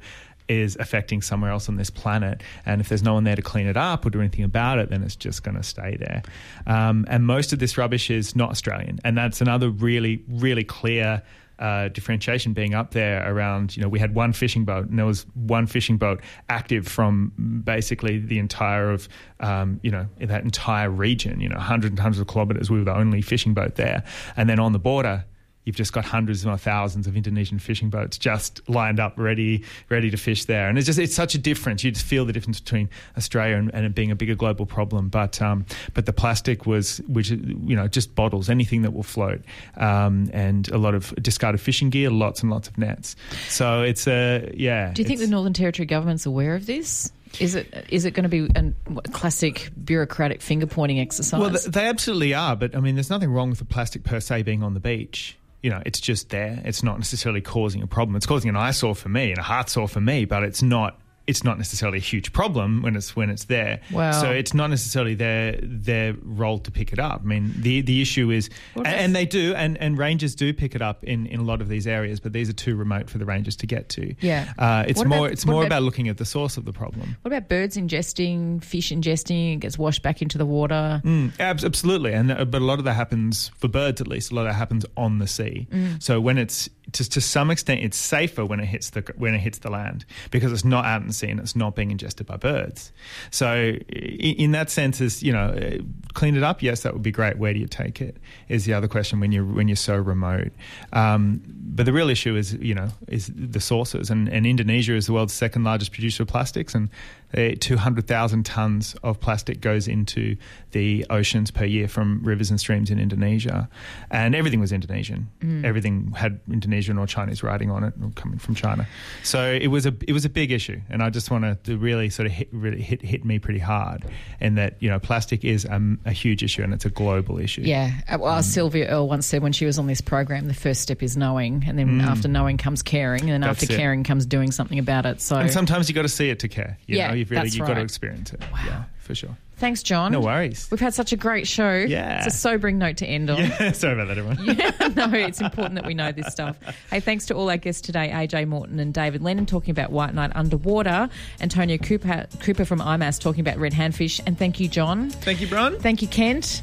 [0.48, 3.68] is affecting somewhere else on this planet, and if there's no one there to clean
[3.68, 6.24] it up or do anything about it, then it's just going to stay there.
[6.68, 11.24] Um, and most of this rubbish is not Australian, and that's another really really clear
[11.60, 15.06] uh, differentiation being up there around, you know, we had one fishing boat and there
[15.06, 19.10] was one fishing boat active from basically the entire of,
[19.42, 22.70] um, you know, that entire region, you know, hundreds and hundreds of kilometres.
[22.70, 24.04] We were the only fishing boat there.
[24.38, 25.26] And then on the border,
[25.66, 30.10] you've just got hundreds or thousands of Indonesian fishing boats just lined up, ready, ready
[30.10, 30.68] to fish there.
[30.68, 31.84] And it's just it's such a difference.
[31.84, 35.10] You just feel the difference between Australia and, and it being a bigger global problem.
[35.10, 39.42] But um, but the plastic was, which you know, just bottles, anything that will float,
[39.78, 43.16] um, and a lot of discarded fishing gear, lots and lots of nets.
[43.50, 44.92] So it's a yeah.
[44.94, 47.12] Do you think the Northern Territory government's aware of this?
[47.40, 48.74] Is it is it going to be a
[49.12, 51.40] classic bureaucratic finger pointing exercise?
[51.40, 54.44] Well, they absolutely are, but I mean, there's nothing wrong with the plastic per se
[54.44, 55.38] being on the beach.
[55.62, 56.62] You know, it's just there.
[56.64, 58.16] It's not necessarily causing a problem.
[58.16, 61.00] It's causing an eyesore for me and a heart sore for me, but it's not.
[61.30, 63.80] It's not necessarily a huge problem when it's when it's there.
[63.92, 64.12] Wow.
[64.12, 67.22] So it's not necessarily their their role to pick it up.
[67.24, 70.76] I mean, the the issue is, and, and they do, and, and rangers do pick
[70.76, 73.18] it up in, in a lot of these areas, but these are too remote for
[73.20, 74.16] the rangers to get to.
[74.22, 74.52] Yeah.
[74.58, 76.74] uh, it's What more about- it's more about- about looking at the source of the
[76.74, 77.16] problem.
[77.22, 79.54] What about birds ingesting, fish ingesting?
[79.54, 81.02] It gets washed back into the water.
[81.06, 84.32] Mm, abs- absolutely, and uh, but a lot of that happens for birds at least.
[84.32, 85.68] A lot of that happens on the sea.
[85.72, 86.02] Mm.
[86.02, 89.40] So when it's to, to some extent, it's safer when it hits the when it
[89.40, 92.38] hits the land because it's not out in the and it's not being ingested by
[92.38, 92.92] birds.
[93.32, 95.80] So in that sense, is you know,
[96.14, 96.62] clean it up.
[96.62, 97.38] Yes, that would be great.
[97.38, 98.18] Where do you take it?
[98.48, 100.52] Is the other question when you're when you're so remote.
[100.94, 105.08] Um, but the real issue is you know is the sources, and, and Indonesia is
[105.08, 106.90] the world's second largest producer of plastics, and
[107.38, 110.36] uh, 200,000 tons of plastic goes into
[110.72, 113.70] the oceans per year from rivers and streams in Indonesia.
[114.12, 115.28] And everything was Indonesian.
[115.64, 118.88] Everything had Indonesian or Chinese writing on it, or coming from China.
[119.24, 122.10] So it was a it was a big issue, and I just want to really
[122.10, 124.06] sort of hit really hit hit me pretty hard,
[124.40, 127.62] in that you know plastic is um, a huge issue and it's a global issue.
[127.62, 127.92] Yeah.
[128.08, 128.44] Uh, Well, Mm.
[128.44, 131.64] Sylvia Earle once said when she was on this program, the first step is knowing,
[131.68, 133.52] and then after knowing comes caring, and then Mm.
[133.52, 133.76] After it.
[133.78, 135.22] caring comes doing something about it.
[135.22, 136.78] So And sometimes you got to see it to care.
[136.88, 137.84] You Yeah, know, you've really that's you've got to right.
[137.84, 138.42] experience it.
[138.66, 139.38] Yeah, for sure.
[139.58, 140.12] thanks, John.
[140.12, 140.68] No worries.
[140.72, 141.74] We've had such a great show.
[141.74, 142.24] Yeah.
[142.24, 143.40] It's a sobering note to end on.
[143.60, 144.38] Yeah, sorry about that, everyone.
[144.58, 146.58] yeah, no, it's important that we know this stuff.
[146.90, 150.14] Hey, thanks to all our guests today, AJ Morton and David Lennon talking about White
[150.14, 151.10] Night Underwater,
[151.42, 155.10] Antonio Cooper, Cooper from IMAS talking about red handfish, and thank you, John.
[155.10, 155.78] Thank you, Bron.
[155.80, 156.62] Thank you, Kent.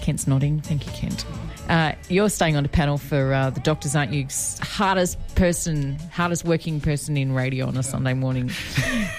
[0.00, 0.60] Kent's nodding.
[0.60, 1.24] Thank you, Kent.
[1.68, 4.26] Uh, you're staying on the panel for uh, the doctors, aren't you?
[4.60, 8.50] Hardest person, hardest working person in radio on a Sunday morning.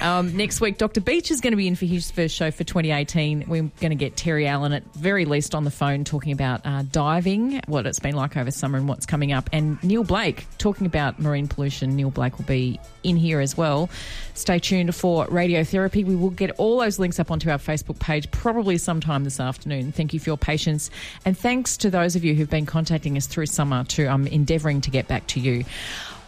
[0.02, 1.02] Um, next week, Dr.
[1.02, 3.46] Beach is going to be in for his first show for 2018.
[3.48, 6.84] We're going to get Terry Allen at very least on the phone talking about uh,
[6.92, 9.50] diving, what it's been like over summer, and what's coming up.
[9.52, 11.96] And Neil Blake talking about marine pollution.
[11.96, 13.90] Neil Blake will be in here as well.
[14.36, 16.06] Stay tuned for radiotherapy.
[16.06, 19.92] We will get all those links up onto our Facebook page probably sometime this afternoon.
[19.92, 20.92] Thank you for your patience.
[21.24, 24.82] And thanks to those of you who've been contacting us through summer to um, endeavouring
[24.82, 25.66] to get back to you.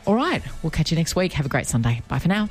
[0.06, 1.34] All right, we'll catch you next week.
[1.34, 2.02] Have a great Sunday.
[2.08, 2.50] Bye for now.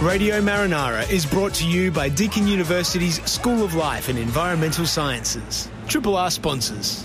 [0.00, 5.68] Radio Marinara is brought to you by Deakin University's School of Life and Environmental Sciences.
[5.88, 7.04] Triple R sponsors.